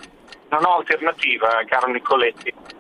Non 0.50 0.65
ho 0.65 0.76
alternativa, 0.80 1.63
caro 1.65 1.88
Nicoletti. 1.88 2.79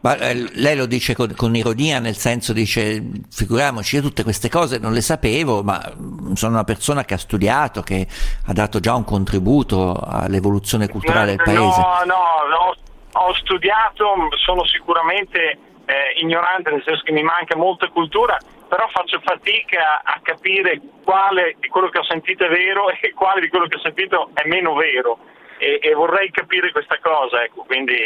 Ma 0.00 0.16
eh, 0.16 0.34
lei 0.54 0.76
lo 0.76 0.86
dice 0.86 1.14
con, 1.14 1.34
con, 1.34 1.54
ironia, 1.56 1.98
nel 1.98 2.16
senso 2.16 2.52
dice, 2.52 3.02
figuriamoci, 3.30 3.96
io 3.96 4.02
tutte 4.02 4.22
queste 4.22 4.48
cose 4.48 4.78
non 4.78 4.92
le 4.92 5.00
sapevo, 5.00 5.62
ma 5.62 5.80
mm, 5.96 6.34
sono 6.34 6.52
una 6.52 6.64
persona 6.64 7.04
che 7.04 7.14
ha 7.14 7.18
studiato, 7.18 7.82
che 7.82 8.06
ha 8.46 8.52
dato 8.52 8.78
già 8.78 8.94
un 8.94 9.04
contributo 9.04 9.94
all'evoluzione 9.94 10.88
culturale 10.88 11.34
del 11.34 11.42
paese. 11.42 11.60
No, 11.60 12.02
no, 12.04 12.48
no 12.48 12.76
ho 13.12 13.34
studiato, 13.34 14.14
sono 14.44 14.64
sicuramente 14.66 15.58
eh, 15.86 16.20
ignorante, 16.20 16.70
nel 16.70 16.82
senso 16.84 17.02
che 17.02 17.12
mi 17.12 17.22
manca 17.22 17.56
molta 17.56 17.88
cultura, 17.88 18.36
però 18.68 18.86
faccio 18.88 19.20
fatica 19.24 20.02
a 20.04 20.20
capire 20.22 20.80
quale 21.02 21.56
di 21.58 21.68
quello 21.68 21.88
che 21.88 21.98
ho 21.98 22.04
sentito 22.04 22.44
è 22.44 22.48
vero 22.48 22.88
e 22.94 23.12
quale 23.14 23.40
di 23.40 23.48
quello 23.48 23.66
che 23.66 23.76
ho 23.76 23.80
sentito 23.80 24.30
è 24.34 24.46
meno 24.46 24.74
vero 24.74 25.18
e, 25.58 25.80
e 25.82 25.94
vorrei 25.94 26.30
capire 26.30 26.70
questa 26.70 26.98
cosa, 27.00 27.42
ecco, 27.42 27.64
quindi 27.64 27.96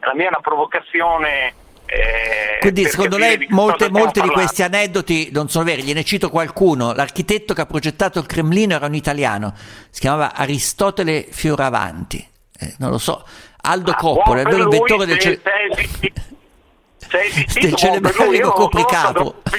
la 0.00 0.14
mia 0.14 0.26
è 0.26 0.28
una 0.28 0.40
provocazione. 0.40 1.54
Eh, 1.86 2.58
Quindi 2.60 2.84
secondo 2.84 3.16
lei 3.16 3.46
molte, 3.48 3.88
molti 3.88 4.20
di 4.20 4.28
questi 4.28 4.62
aneddoti 4.62 5.30
non 5.32 5.48
sono 5.48 5.64
veri, 5.64 5.82
gliene 5.82 6.04
cito 6.04 6.28
qualcuno, 6.28 6.92
l'architetto 6.92 7.54
che 7.54 7.62
ha 7.62 7.66
progettato 7.66 8.18
il 8.18 8.26
Cremlino 8.26 8.74
era 8.74 8.84
un 8.84 8.94
italiano, 8.94 9.54
si 9.88 10.00
chiamava 10.00 10.34
Aristotele 10.34 11.26
Fioravanti, 11.30 12.18
eh, 12.60 12.74
non 12.78 12.90
lo 12.90 12.98
so, 12.98 13.26
Aldo 13.62 13.92
ah, 13.92 13.96
Coppola, 13.96 14.42
il 14.42 14.48
vero 14.48 14.64
inventore 14.64 15.06
del, 15.06 15.18
ce... 15.18 15.40
del 17.58 17.74
celebrario 17.74 18.50
copricapo. 18.50 19.42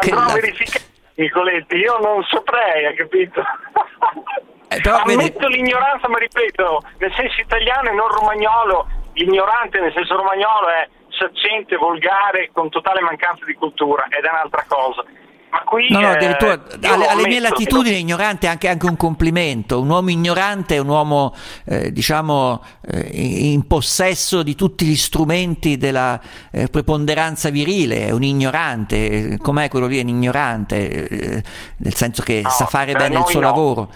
Andrò 0.00 0.18
a 0.18 0.32
verificare, 0.32 0.88
Nicoletti, 1.20 1.76
io 1.76 1.98
non 1.98 2.24
saprei, 2.24 2.86
hai 2.86 2.94
capito? 2.94 3.42
Eh, 4.80 4.82
però, 4.82 5.02
Ammetto 5.02 5.48
vedi... 5.48 5.56
l'ignoranza, 5.56 6.08
ma 6.08 6.18
ripeto, 6.18 6.82
nel 6.98 7.12
senso 7.14 7.40
italiano 7.40 7.90
e 7.90 7.94
non 7.94 8.08
romagnolo, 8.08 8.88
l'ignorante 9.12 9.78
nel 9.80 9.92
senso 9.92 10.16
romagnolo 10.16 10.68
è 10.68 10.88
saccente, 11.10 11.76
volgare, 11.76 12.50
con 12.52 12.70
totale 12.70 13.00
mancanza 13.00 13.44
di 13.44 13.54
cultura, 13.54 14.06
ed 14.08 14.24
è 14.24 14.30
un'altra 14.30 14.64
cosa. 14.66 15.04
Ma 15.50 15.62
qui, 15.64 15.88
no, 15.90 15.98
no, 15.98 16.10
addirittura 16.10 16.52
eh, 16.52 16.86
alle, 16.86 17.06
alle 17.08 17.26
mie 17.26 17.40
latitudini 17.40 17.96
che... 17.96 18.00
ignorante 18.00 18.46
è 18.46 18.50
anche, 18.50 18.68
anche, 18.68 18.86
un 18.86 18.96
complimento. 18.96 19.80
Un 19.80 19.90
uomo 19.90 20.10
ignorante 20.10 20.76
è 20.76 20.78
un 20.78 20.88
uomo, 20.88 21.34
eh, 21.64 21.90
diciamo, 21.90 22.62
eh, 22.82 23.08
in 23.10 23.66
possesso 23.66 24.44
di 24.44 24.54
tutti 24.54 24.84
gli 24.84 24.94
strumenti 24.94 25.76
della 25.76 26.20
eh, 26.52 26.68
preponderanza 26.68 27.50
virile, 27.50 28.06
è 28.06 28.10
un 28.10 28.22
ignorante. 28.22 29.38
Com'è 29.38 29.68
quello 29.68 29.86
lì? 29.86 29.98
È 29.98 30.02
un 30.02 30.08
ignorante, 30.08 31.08
eh, 31.08 31.42
nel 31.78 31.94
senso 31.94 32.22
che 32.22 32.42
no, 32.42 32.48
sa 32.48 32.66
fare 32.66 32.92
bene 32.92 33.18
il 33.18 33.26
suo 33.26 33.40
no. 33.40 33.46
lavoro. 33.46 33.90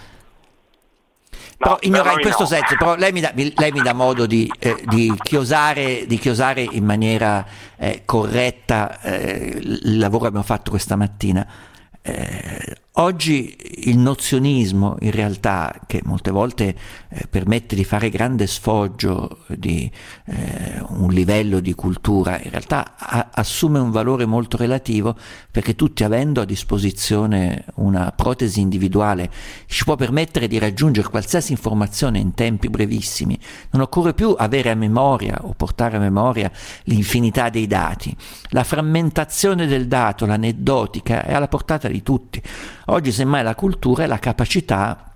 Però 1.65 1.77
ignora 1.81 2.11
in 2.11 2.19
questo 2.19 2.43
no. 2.43 2.47
senso, 2.47 2.75
però 2.77 2.95
lei 2.95 3.11
mi 3.11 3.21
dà, 3.21 3.31
lei 3.33 3.71
mi 3.71 3.81
dà 3.81 3.91
modo 3.91 4.27
di, 4.27 4.47
eh, 4.59 4.83
di, 4.85 5.11
chiosare, 5.23 6.05
di, 6.05 6.19
chiosare, 6.19 6.61
in 6.61 6.85
maniera 6.85 7.43
eh, 7.75 8.03
corretta 8.05 9.01
eh, 9.01 9.57
il 9.59 9.97
lavoro 9.97 10.21
che 10.21 10.27
abbiamo 10.27 10.45
fatto 10.45 10.69
questa 10.69 10.95
mattina. 10.95 11.47
Oggi 12.97 13.57
il 13.87 13.97
nozionismo 13.97 14.95
in 15.01 15.11
realtà 15.11 15.81
che 15.85 15.99
molte 16.05 16.31
volte 16.31 16.73
eh, 17.09 17.27
permette 17.29 17.75
di 17.75 17.83
fare 17.83 18.09
grande 18.09 18.47
sfoggio 18.47 19.39
di 19.49 19.91
eh, 20.27 20.81
un 20.87 21.09
livello 21.09 21.59
di 21.59 21.73
cultura 21.73 22.41
in 22.41 22.51
realtà 22.51 22.95
a- 22.97 23.31
assume 23.33 23.79
un 23.79 23.91
valore 23.91 24.25
molto 24.25 24.55
relativo 24.55 25.13
perché 25.51 25.75
tutti 25.75 26.05
avendo 26.05 26.39
a 26.39 26.45
disposizione 26.45 27.65
una 27.75 28.13
protesi 28.15 28.61
individuale 28.61 29.29
ci 29.65 29.83
può 29.83 29.97
permettere 29.97 30.47
di 30.47 30.57
raggiungere 30.57 31.09
qualsiasi 31.09 31.51
informazione 31.51 32.19
in 32.19 32.33
tempi 32.33 32.69
brevissimi. 32.69 33.37
Non 33.71 33.81
occorre 33.81 34.13
più 34.13 34.33
avere 34.37 34.71
a 34.71 34.75
memoria 34.75 35.37
o 35.41 35.53
portare 35.53 35.97
a 35.97 35.99
memoria 35.99 36.49
l'infinità 36.83 37.49
dei 37.49 37.67
dati. 37.67 38.15
La 38.51 38.63
frammentazione 38.63 39.67
del 39.67 39.87
dato 39.87 40.25
l'aneddotica 40.25 41.25
è 41.25 41.33
alla 41.33 41.49
portata 41.49 41.89
di 41.89 42.01
tutti 42.01 42.41
Oggi 42.85 43.11
semmai 43.11 43.43
la 43.43 43.55
cultura 43.55 44.03
è 44.03 44.07
la 44.07 44.19
capacità 44.19 45.15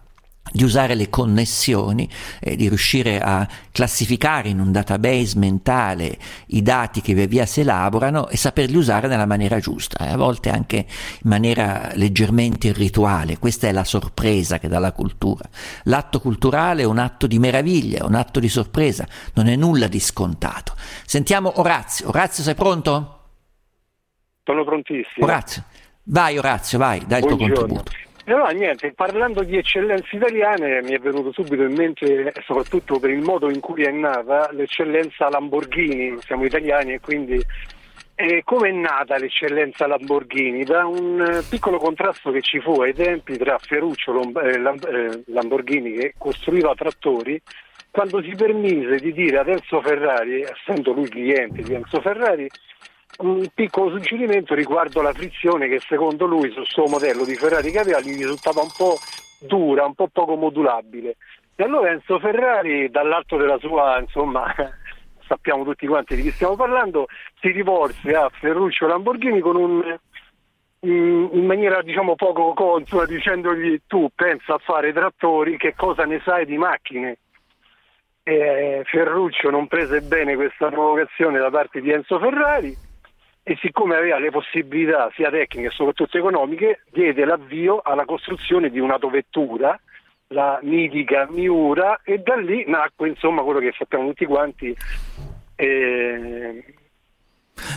di 0.52 0.64
usare 0.64 0.96
le 0.96 1.10
connessioni, 1.10 2.10
eh, 2.40 2.56
di 2.56 2.68
riuscire 2.68 3.20
a 3.20 3.48
classificare 3.72 4.50
in 4.50 4.60
un 4.60 4.72
database 4.72 5.38
mentale 5.38 6.18
i 6.48 6.62
dati 6.62 7.02
che 7.02 7.14
via 7.14 7.28
via 7.28 7.46
si 7.46 7.62
elaborano 7.62 8.28
e 8.30 8.38
saperli 8.38 8.76
usare 8.76 9.08
nella 9.08 9.26
maniera 9.26 9.60
giusta, 9.60 10.06
eh, 10.06 10.12
a 10.12 10.18
volte 10.18 10.50
anche 10.50 10.78
in 10.78 11.30
maniera 11.30 11.92
leggermente 11.94 12.68
irrituale. 12.68 13.38
Questa 13.38 13.68
è 13.68 13.72
la 13.72 13.84
sorpresa 13.84 14.58
che 14.58 14.68
dà 14.68 14.80
la 14.80 14.92
cultura. 14.92 15.48
L'atto 15.84 16.20
culturale 16.20 16.82
è 16.82 16.86
un 16.86 16.98
atto 16.98 17.28
di 17.28 17.40
meraviglia, 17.40 18.06
un 18.06 18.16
atto 18.16 18.40
di 18.40 18.50
sorpresa, 18.50 19.08
non 19.34 19.48
è 19.48 19.56
nulla 19.56 19.88
di 19.88 20.00
scontato. 20.00 20.74
Sentiamo 21.06 21.60
Orazio. 21.60 22.08
Orazio, 22.08 22.44
sei 22.44 22.56
pronto? 22.56 23.18
Sono 24.44 24.64
prontissimo. 24.64 25.26
Orazio. 25.26 25.64
Vai 26.12 26.40
Orazio, 26.40 26.80
vai, 26.80 27.06
dai 27.06 27.20
il 27.20 27.28
tuo 27.28 27.38
contributo. 27.38 27.84
No, 28.26 28.46
niente, 28.48 28.94
parlando 28.94 29.44
di 29.44 29.58
eccellenze 29.58 30.16
italiane 30.16 30.82
mi 30.82 30.94
è 30.94 31.00
venuto 31.00 31.32
subito 31.32 31.62
in 31.62 31.74
mente, 31.74 32.34
soprattutto 32.46 33.00
per 33.00 33.12
il 33.12 33.22
modo 33.22 33.50
in 33.52 33.60
cui 33.60 33.84
è 33.84 33.92
nata, 33.92 34.50
l'eccellenza 34.52 35.30
Lamborghini, 35.30 36.18
siamo 36.22 36.46
italiani 36.46 36.94
e 36.94 37.00
quindi 37.00 37.40
eh, 38.16 38.42
come 38.44 38.70
è 38.70 38.72
nata 38.72 39.18
l'eccellenza 39.18 39.86
Lamborghini? 39.86 40.64
Da 40.64 40.88
un 40.88 41.22
eh, 41.22 41.44
piccolo 41.48 41.78
contrasto 41.78 42.32
che 42.32 42.42
ci 42.42 42.60
fu 42.60 42.82
ai 42.82 42.94
tempi 42.94 43.38
tra 43.38 43.60
Ferruccio 43.60 44.20
eh, 44.42 44.56
eh 44.56 45.24
Lamborghini 45.28 45.92
che 45.94 46.14
costruiva 46.18 46.74
trattori, 46.74 47.40
quando 47.92 48.22
si 48.24 48.34
permise 48.36 48.98
di 48.98 49.14
dire 49.14 49.38
ad 49.38 49.48
Enzo 49.48 49.80
Ferrari, 49.82 50.42
essendo 50.42 50.92
lui 50.92 51.08
cliente 51.08 51.62
di 51.62 51.74
Enzo 51.74 52.02
Ferrari, 52.02 52.48
un 53.20 53.48
piccolo 53.54 53.90
suggerimento 53.92 54.54
riguardo 54.54 55.02
la 55.02 55.14
frizione 55.14 55.68
che 55.68 55.80
secondo 55.88 56.26
lui 56.26 56.52
sul 56.52 56.66
suo 56.66 56.88
modello 56.88 57.26
di 57.26 57.36
Ferrari 57.36 57.72
che 57.72 57.80
aveva 57.80 58.00
gli 58.00 58.16
risultava 58.16 58.62
un 58.62 58.72
po' 58.76 58.98
dura, 59.40 59.86
un 59.86 59.94
po' 59.94 60.08
poco 60.08 60.36
modulabile. 60.36 61.18
E 61.56 61.64
allora 61.64 61.92
Enzo 61.92 62.20
Ferrari, 62.20 62.90
dall'alto 62.90 63.36
della 63.36 63.58
sua, 63.60 64.00
insomma, 64.00 64.54
sappiamo 65.28 65.66
tutti 65.66 65.86
quanti 65.88 66.16
di 66.16 66.22
chi 66.22 66.32
stiamo 66.32 66.56
parlando, 66.56 67.08
si 67.42 67.50
rivolse 67.52 68.14
a 68.14 68.30
Ferruccio 68.30 68.88
Lamborghini 68.88 69.42
con 69.42 69.58
un, 69.58 70.00
in 70.82 71.46
maniera 71.46 71.82
diciamo 71.82 72.16
poco 72.16 72.54
consua 72.54 73.06
dicendogli 73.06 73.82
tu 73.86 74.10
pensa 74.16 74.54
a 74.54 74.60
fare 74.60 74.94
trattori, 74.94 75.58
che 75.58 75.74
cosa 75.76 76.06
ne 76.06 76.22
sai 76.24 76.46
di 76.46 76.58
macchine? 76.58 77.18
E 78.24 78.84
Ferruccio 78.86 79.50
non 79.50 79.68
prese 79.68 80.00
bene 80.00 80.36
questa 80.36 80.70
provocazione 80.70 81.40
da 81.40 81.50
parte 81.50 81.82
di 81.82 81.92
Enzo 81.92 82.18
Ferrari 82.20 82.88
e 83.50 83.58
siccome 83.60 83.96
aveva 83.96 84.20
le 84.20 84.30
possibilità 84.30 85.10
sia 85.16 85.32
tecniche 85.32 85.70
e 85.70 85.72
soprattutto 85.72 86.20
economiche 86.20 86.84
diede 86.92 87.26
l'avvio 87.26 87.82
alla 87.84 88.06
costruzione 88.06 88.70
di 88.70 88.78
un'autovettura 88.80 89.80
la 90.28 90.60
mitica 90.62 91.28
Miura 91.32 92.02
e 92.04 92.20
da 92.20 92.36
lì 92.36 92.64
nacque 92.68 93.10
insomma 93.10 93.42
quello 93.42 93.58
che 93.60 93.74
sappiamo 93.76 94.10
tutti 94.10 94.26
quanti 94.26 94.78
eh, 95.56 96.64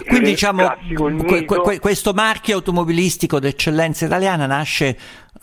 quindi 0.07 0.31
diciamo 0.31 0.75
que- 1.25 1.47
que- 1.47 1.81
questo 1.81 2.13
marchio 2.13 2.57
automobilistico 2.57 3.41
d'eccellenza 3.41 4.05
italiana 4.05 4.45
nasce 4.45 4.95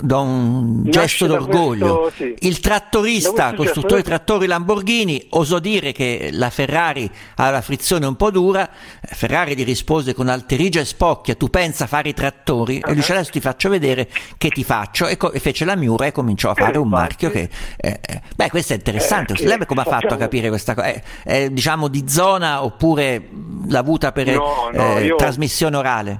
da 0.02 0.20
un 0.20 0.84
Nasce 0.86 0.92
gesto 0.92 1.26
d'orgoglio. 1.28 2.00
questo, 2.04 2.24
sì. 2.24 2.48
Il 2.48 2.60
trattorista, 2.62 3.54
costruttore 3.54 3.98
di 4.02 4.08
trattori 4.08 4.48
Lamborghini, 4.48 5.26
osò 5.32 5.60
dire 5.60 5.92
che 5.92 6.30
la 6.32 6.50
Ferrari 6.50 7.10
ha 7.36 7.50
la 7.50 7.62
frizione 7.62 8.06
un 8.06 8.16
po' 8.16 8.32
dura. 8.32 8.70
Ferrari 9.02 9.58
gli 9.58 9.66
rispose 9.66 10.14
con 10.14 10.30
alterigia 10.30 10.80
e 10.80 10.86
spocchia: 10.86 11.36
Tu 11.36 11.50
pensa 11.50 11.84
a 11.84 11.88
fare 11.88 12.10
i 12.10 12.14
trattori? 12.14 12.78
E 12.78 12.82
lui 12.86 12.96
dice: 12.96 13.12
Adesso 13.14 13.32
ti 13.32 13.42
faccio 13.42 13.68
vedere 13.68 14.08
che 14.38 14.50
ti 14.50 14.64
faccio. 14.64 15.08
E, 15.08 15.18
co- 15.18 15.32
e 15.34 15.40
fece 15.40 15.66
la 15.66 15.76
Miura 15.76 16.06
e 16.06 16.12
cominciò 16.14 16.52
a 16.52 16.56
fare 16.56 16.78
un 16.78 16.88
marchio 16.88 17.30
che. 17.30 17.50
eh, 17.76 18.00
eh, 18.02 18.22
beh, 18.36 18.50
questo 18.50 18.74
è 18.74 18.76
interessante. 18.78 19.34
Eh, 19.34 19.46
Lei 19.46 19.66
come 19.66 19.82
ha 19.82 19.86
fatto 19.86 20.14
a 20.14 20.18
capire 20.18 20.48
questa 20.48 20.76
cosa? 20.76 20.88
È, 20.88 21.04
è, 21.24 21.50
diciamo 21.50 21.90
di 21.90 22.06
zona 22.08 22.64
oppure 22.64 23.28
l'ha 23.68 23.80
avuta 23.80 24.12
per 24.14 24.28
No, 24.28 24.70
no, 24.72 24.98
eh, 24.98 25.06
io- 25.06 25.16
trasmissione 25.18 25.76
orale? 25.76 26.20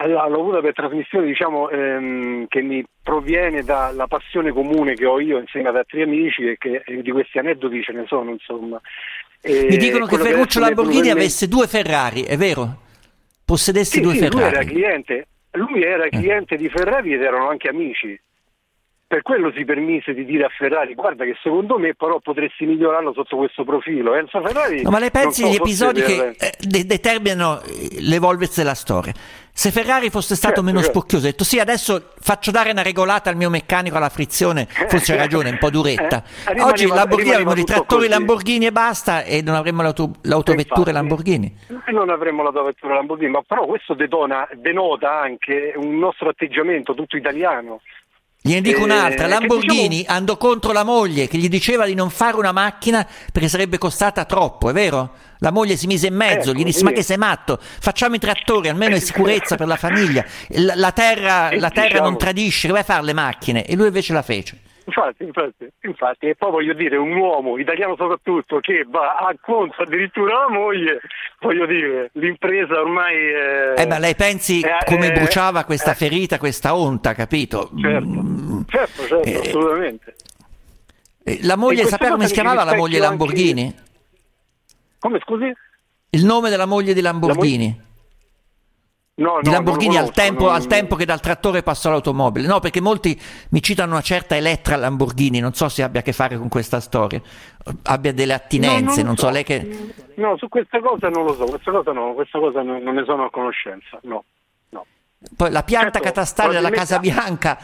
Allora, 0.00 0.28
l'ho 0.28 0.40
avuta 0.40 0.60
per 0.60 0.74
trasmissione 0.74 1.26
diciamo, 1.26 1.68
ehm, 1.70 2.46
che 2.46 2.62
mi 2.62 2.84
proviene 3.02 3.64
dalla 3.64 4.06
passione 4.06 4.52
comune 4.52 4.94
che 4.94 5.04
ho 5.06 5.18
io 5.18 5.38
insieme 5.38 5.70
ad 5.70 5.76
altri 5.76 6.02
amici 6.02 6.46
e 6.50 6.56
che 6.56 6.82
e 6.84 7.02
di 7.02 7.10
questi 7.10 7.38
aneddoti 7.38 7.82
ce 7.82 7.92
ne 7.92 8.04
sono, 8.06 8.30
insomma. 8.30 8.80
E 9.40 9.66
Mi 9.68 9.76
dicono 9.76 10.06
che 10.06 10.16
Ferruccio 10.18 10.60
Lamborghini 10.60 11.06
in 11.06 11.12
avesse 11.12 11.48
due 11.48 11.66
Ferrari, 11.66 12.22
è 12.22 12.36
vero? 12.36 12.82
Possedesse 13.44 13.96
Sì, 13.96 14.00
due 14.00 14.14
sì, 14.14 14.20
lui 14.30 14.40
era 14.40 14.48
Ferrari. 14.50 14.66
cliente, 14.66 15.26
lui 15.52 15.82
era 15.82 16.04
Eh. 16.04 16.10
cliente 16.10 16.56
di 16.56 16.68
Ferrari 16.68 17.14
ed 17.14 17.22
erano 17.22 17.48
anche 17.48 17.68
amici. 17.68 18.20
Per 19.08 19.22
quello 19.22 19.50
si 19.56 19.64
permise 19.64 20.12
di 20.12 20.24
dire 20.26 20.44
a 20.44 20.48
Ferrari: 20.50 20.94
Guarda, 20.94 21.24
che 21.24 21.34
secondo 21.42 21.78
me 21.78 21.94
però 21.94 22.20
potresti 22.20 22.66
migliorarlo 22.66 23.14
sotto 23.14 23.36
questo 23.38 23.64
profilo. 23.64 24.14
Enzo 24.14 24.40
Ferrari. 24.42 24.82
No, 24.82 24.90
ma 24.90 24.98
lei 24.98 25.10
pensi 25.10 25.44
agli 25.44 25.54
so, 25.54 25.62
episodi 25.62 26.02
per- 26.02 26.36
che 26.36 26.46
eh, 26.46 26.52
de- 26.60 26.84
determinano 26.84 27.62
eh, 27.62 28.00
l'evolversi 28.02 28.60
della 28.60 28.74
storia? 28.74 29.14
Se 29.58 29.72
Ferrari 29.72 30.08
fosse 30.08 30.36
stato 30.36 30.54
Certo, 30.54 30.62
meno 30.62 30.78
certo. 30.80 31.00
spocchioso, 31.00 31.26
ha 31.26 31.30
detto 31.30 31.42
sì, 31.42 31.58
adesso 31.58 32.10
faccio 32.20 32.52
dare 32.52 32.70
una 32.70 32.82
regolata 32.82 33.28
al 33.28 33.34
mio 33.34 33.50
meccanico 33.50 33.96
alla 33.96 34.08
frizione, 34.08 34.66
forse 34.68 35.14
ha 35.14 35.16
ragione, 35.16 35.50
un 35.50 35.58
po' 35.58 35.68
duretta. 35.68 36.22
Eh, 36.22 36.52
rimaneva- 36.52 36.66
Oggi 36.66 36.86
Lamborghini 36.86 37.30
avremo 37.32 37.54
i 37.56 37.64
trattori 37.64 38.06
così. 38.06 38.08
Lamborghini 38.08 38.66
e 38.66 38.70
basta 38.70 39.24
e 39.24 39.42
non 39.42 39.56
avremmo 39.56 39.82
l'auto- 39.82 40.12
l'autovetture 40.22 40.90
Infatti. 40.90 40.92
Lamborghini. 40.92 41.58
E 41.86 41.90
non 41.90 42.08
avremmo 42.08 42.44
la 42.44 42.52
vettura 42.62 42.94
Lamborghini, 42.94 43.32
ma 43.32 43.42
però 43.44 43.66
questo 43.66 43.94
detona, 43.94 44.46
denota 44.54 45.18
anche 45.18 45.72
un 45.74 45.98
nostro 45.98 46.28
atteggiamento 46.28 46.94
tutto 46.94 47.16
italiano. 47.16 47.80
Gliene 48.40 48.60
dico 48.60 48.80
Eh, 48.80 48.84
un'altra, 48.84 49.24
che 49.24 49.30
Lamborghini 49.30 49.88
diciamo- 49.88 50.16
andò 50.16 50.36
contro 50.36 50.72
la 50.72 50.84
moglie 50.84 51.26
che 51.26 51.36
gli 51.38 51.48
diceva 51.48 51.84
di 51.86 51.94
non 51.94 52.08
fare 52.08 52.36
una 52.36 52.52
macchina 52.52 53.06
perché 53.32 53.48
sarebbe 53.48 53.78
costata 53.78 54.24
troppo, 54.24 54.70
è 54.70 54.72
vero? 54.72 55.10
La 55.40 55.50
moglie 55.50 55.76
si 55.76 55.86
mise 55.86 56.06
in 56.06 56.14
mezzo, 56.14 56.50
Ecco, 56.50 56.58
gli 56.60 56.64
disse 56.64 56.78
sì. 56.78 56.84
ma 56.84 56.92
che 56.92 57.02
sei 57.02 57.16
matto, 57.16 57.58
facciamo 57.60 58.14
i 58.14 58.18
trattori, 58.18 58.68
almeno 58.68 58.94
è 58.96 59.00
sicurezza 59.00 59.56
per 59.56 59.66
la 59.66 59.76
famiglia, 59.76 60.24
la, 60.50 60.74
la 60.76 60.92
terra, 60.92 61.50
E 61.50 61.58
la 61.58 61.70
terra 61.70 61.88
diciamo- 61.88 62.08
non 62.08 62.18
tradisce, 62.18 62.68
vai 62.68 62.80
a 62.80 62.84
fare 62.84 63.02
le 63.04 63.12
macchine 63.12 63.64
e 63.64 63.74
lui 63.74 63.86
invece 63.86 64.12
la 64.12 64.22
fece. 64.22 64.58
Infatti, 64.88 65.22
infatti, 65.24 65.70
infatti, 65.82 66.26
e 66.28 66.34
poi 66.34 66.50
voglio 66.50 66.72
dire, 66.72 66.96
un 66.96 67.14
uomo, 67.14 67.58
italiano 67.58 67.94
soprattutto, 67.94 68.58
che 68.60 68.86
va 68.88 69.16
a 69.16 69.34
contro 69.38 69.82
addirittura 69.82 70.46
la 70.46 70.48
moglie, 70.48 71.00
voglio 71.40 71.66
dire, 71.66 72.08
l'impresa 72.14 72.80
ormai 72.80 73.14
è... 73.14 73.74
Eh 73.76 73.86
ma 73.86 73.98
lei 73.98 74.14
pensi 74.14 74.62
eh, 74.62 74.78
come 74.86 75.08
eh, 75.08 75.12
bruciava 75.12 75.64
questa 75.64 75.90
eh, 75.90 75.94
ferita, 75.94 76.38
questa 76.38 76.74
onta, 76.74 77.12
capito? 77.12 77.70
Certo, 77.78 78.64
certo, 78.66 79.06
certo, 79.06 79.28
Eh, 79.28 79.36
assolutamente. 79.36 80.14
Eh, 81.22 81.38
La 81.42 81.56
moglie, 81.56 81.84
sapeva 81.84 82.12
come 82.12 82.26
si 82.26 82.32
chiamava 82.32 82.64
la 82.64 82.74
moglie 82.74 82.98
rispecchio 82.98 83.08
anche- 83.10 83.24
Lamborghini? 83.26 83.74
Come, 85.00 85.20
scusi? 85.20 85.52
Il 86.10 86.24
nome 86.24 86.48
della 86.48 86.64
moglie 86.66 86.94
di 86.94 87.02
Lamborghini? 87.02 87.78
No, 89.18 89.38
di 89.42 89.48
no, 89.48 89.54
Lamborghini 89.56 89.94
non 89.96 90.04
al, 90.04 90.12
conosco, 90.12 90.22
tempo, 90.22 90.44
non- 90.46 90.54
al 90.54 90.66
tempo 90.68 90.94
che 90.94 91.04
dal 91.04 91.20
trattore 91.20 91.62
passò 91.64 91.88
all'automobile. 91.88 92.46
No, 92.46 92.60
perché 92.60 92.80
molti 92.80 93.20
mi 93.50 93.60
citano 93.60 93.92
una 93.92 94.00
certa 94.00 94.36
Elettra 94.36 94.76
Lamborghini, 94.76 95.40
non 95.40 95.54
so 95.54 95.68
se 95.68 95.82
abbia 95.82 96.00
a 96.00 96.02
che 96.04 96.12
fare 96.12 96.38
con 96.38 96.48
questa 96.48 96.78
storia, 96.78 97.20
abbia 97.84 98.12
delle 98.12 98.32
attinenze, 98.34 98.82
No, 98.82 98.94
non 98.94 99.04
non 99.06 99.16
so, 99.16 99.26
so. 99.26 99.32
lei 99.32 99.42
che... 99.42 99.92
No, 100.14 100.36
su 100.36 100.48
questa 100.48 100.80
cosa 100.80 101.08
non 101.08 101.24
lo 101.24 101.34
so, 101.34 101.44
questa 101.46 101.70
cosa 101.72 101.90
no, 101.92 102.12
questa 102.14 102.38
cosa 102.38 102.62
non, 102.62 102.80
non 102.82 102.94
ne 102.94 103.04
sono 103.04 103.24
a 103.24 103.30
conoscenza, 103.30 103.98
no. 104.02 104.22
no. 104.70 104.86
Poi 105.36 105.50
la 105.50 105.64
pianta 105.64 105.90
Certo, 105.90 106.00
catastale 106.00 106.52
della 106.54 106.70
Casa 106.70 106.98
Bianca 107.00 107.58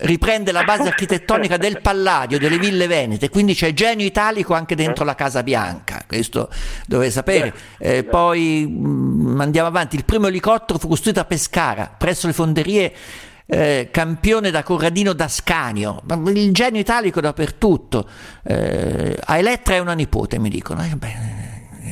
riprende 0.00 0.52
la 0.52 0.64
base 0.64 0.88
architettonica 0.88 1.56
del 1.56 1.80
Palladio, 1.80 2.38
delle 2.38 2.58
ville 2.58 2.86
venete, 2.86 3.28
quindi 3.28 3.54
c'è 3.54 3.72
genio 3.72 4.06
italico 4.06 4.54
anche 4.54 4.74
dentro 4.74 5.04
la 5.04 5.14
Casa 5.14 5.42
Bianca, 5.42 6.04
questo 6.06 6.48
dovete 6.86 7.10
sapere. 7.10 7.54
Eh, 7.78 8.04
poi 8.04 8.66
mh, 8.66 9.40
andiamo 9.40 9.68
avanti, 9.68 9.96
il 9.96 10.04
primo 10.04 10.28
elicottero 10.28 10.78
fu 10.78 10.88
costruito 10.88 11.20
a 11.20 11.24
Pescara, 11.24 11.94
presso 11.96 12.26
le 12.26 12.32
fonderie 12.32 12.92
eh, 13.46 13.88
campione 13.90 14.50
da 14.50 14.62
Corradino 14.62 15.12
d'Ascanio, 15.12 16.02
il 16.26 16.52
genio 16.52 16.80
italico 16.80 17.20
dappertutto. 17.20 18.08
Eh, 18.44 19.18
a 19.20 19.38
Elettra 19.38 19.74
è 19.74 19.78
una 19.80 19.94
nipote, 19.94 20.38
mi 20.38 20.48
dicono. 20.48 20.84
Eh, 20.84 20.94
beh, 20.94 21.48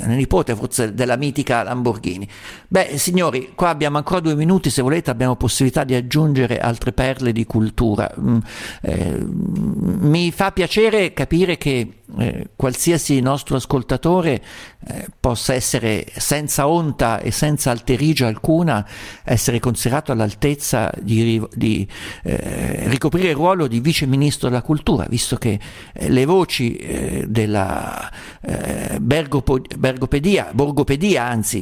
nipote 0.06 0.54
forse 0.54 0.94
della 0.94 1.16
mitica 1.16 1.62
Lamborghini. 1.62 2.28
Beh, 2.68 2.98
signori, 2.98 3.52
qua 3.54 3.68
abbiamo 3.68 3.96
ancora 3.96 4.20
due 4.20 4.34
minuti, 4.34 4.70
se 4.70 4.82
volete 4.82 5.10
abbiamo 5.10 5.36
possibilità 5.36 5.84
di 5.84 5.94
aggiungere 5.94 6.58
altre 6.58 6.92
perle 6.92 7.32
di 7.32 7.44
cultura. 7.44 8.10
Mm, 8.18 8.38
eh, 8.82 9.24
mi 9.24 10.30
fa 10.30 10.52
piacere 10.52 11.12
capire 11.12 11.56
che 11.56 11.97
eh, 12.16 12.48
qualsiasi 12.56 13.20
nostro 13.20 13.56
ascoltatore 13.56 14.40
eh, 14.86 15.08
possa 15.20 15.52
essere 15.52 16.06
senza 16.16 16.66
onta 16.68 17.20
e 17.20 17.30
senza 17.30 17.70
alterigia 17.70 18.26
alcuna, 18.26 18.86
essere 19.24 19.60
considerato 19.60 20.12
all'altezza 20.12 20.90
di, 21.00 21.42
di, 21.54 21.86
eh, 22.22 22.88
ricoprire 22.88 23.28
il 23.28 23.34
ruolo 23.34 23.66
di 23.66 23.80
vice 23.80 24.06
ministro 24.06 24.48
della 24.48 24.62
cultura, 24.62 25.04
visto 25.08 25.36
che 25.36 25.58
eh, 25.92 26.08
le 26.08 26.24
voci 26.24 26.76
eh, 26.76 27.26
della 27.28 28.10
eh, 28.40 28.98
Bergopo- 29.00 29.60
Bergopedia, 29.76 30.50
Borgopedia 30.52 31.24
anzi, 31.24 31.56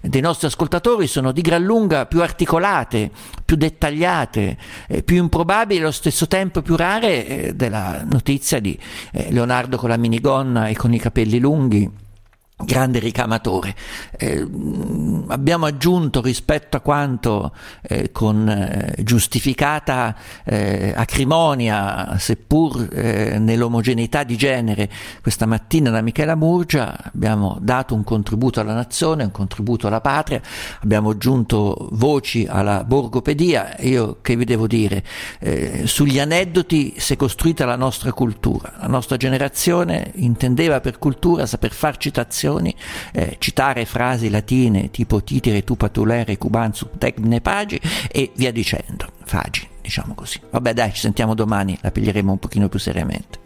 dei 0.00 0.20
nostri 0.20 0.46
ascoltatori 0.46 1.06
sono 1.06 1.32
di 1.32 1.40
gran 1.40 1.62
lunga 1.62 2.06
più 2.06 2.22
articolate, 2.22 3.10
più 3.44 3.56
dettagliate, 3.56 4.56
più 5.04 5.16
improbabili 5.16 5.80
e 5.80 5.82
allo 5.82 5.90
stesso 5.90 6.26
tempo 6.28 6.62
più 6.62 6.76
rare 6.76 7.52
della 7.54 8.04
notizia 8.08 8.60
di 8.60 8.78
Leonardo 9.28 9.71
con 9.76 9.88
la 9.88 9.96
minigonna 9.96 10.68
e 10.68 10.76
con 10.76 10.92
i 10.92 10.98
capelli 10.98 11.38
lunghi 11.38 11.90
grande 12.64 12.98
ricamatore. 12.98 13.74
Eh, 14.16 14.46
abbiamo 15.28 15.66
aggiunto 15.66 16.20
rispetto 16.20 16.76
a 16.76 16.80
quanto 16.80 17.52
eh, 17.82 18.10
con 18.12 18.48
eh, 18.48 18.94
giustificata 19.02 20.16
eh, 20.44 20.92
acrimonia, 20.96 22.16
seppur 22.18 22.88
eh, 22.92 23.38
nell'omogeneità 23.38 24.24
di 24.24 24.36
genere, 24.36 24.90
questa 25.20 25.46
mattina 25.46 25.90
da 25.90 26.00
Michela 26.00 26.34
Murgia, 26.34 26.96
abbiamo 27.02 27.58
dato 27.60 27.94
un 27.94 28.04
contributo 28.04 28.60
alla 28.60 28.74
nazione, 28.74 29.24
un 29.24 29.30
contributo 29.30 29.86
alla 29.86 30.00
patria, 30.00 30.40
abbiamo 30.80 31.10
aggiunto 31.10 31.88
voci 31.92 32.46
alla 32.48 32.84
borgopedia. 32.84 33.76
Io 33.80 34.18
che 34.20 34.36
vi 34.36 34.44
devo 34.44 34.66
dire? 34.66 35.02
Eh, 35.38 35.82
sugli 35.86 36.18
aneddoti 36.18 36.94
si 36.98 37.14
è 37.14 37.16
costruita 37.16 37.64
la 37.64 37.76
nostra 37.76 38.12
cultura. 38.12 38.72
La 38.80 38.86
nostra 38.86 39.16
generazione 39.16 40.10
intendeva 40.14 40.80
per 40.80 40.98
cultura 40.98 41.46
saper 41.46 41.72
far 41.72 41.96
citazioni, 42.52 42.74
eh, 43.12 43.36
citare 43.38 43.84
frasi 43.84 44.28
latine 44.28 44.90
tipo 44.90 45.22
titire 45.22 45.64
tu 45.64 45.76
patulere 45.76 46.36
cuban 46.36 46.74
sub 46.74 46.98
tecne 46.98 47.40
pagi 47.40 47.80
e 48.10 48.32
via 48.34 48.52
dicendo. 48.52 49.10
Fagi, 49.24 49.66
diciamo 49.80 50.14
così. 50.14 50.40
Vabbè 50.50 50.74
dai, 50.74 50.92
ci 50.92 51.00
sentiamo 51.00 51.34
domani, 51.34 51.78
la 51.80 51.90
piglieremo 51.90 52.32
un 52.32 52.38
pochino 52.38 52.68
più 52.68 52.78
seriamente. 52.78 53.40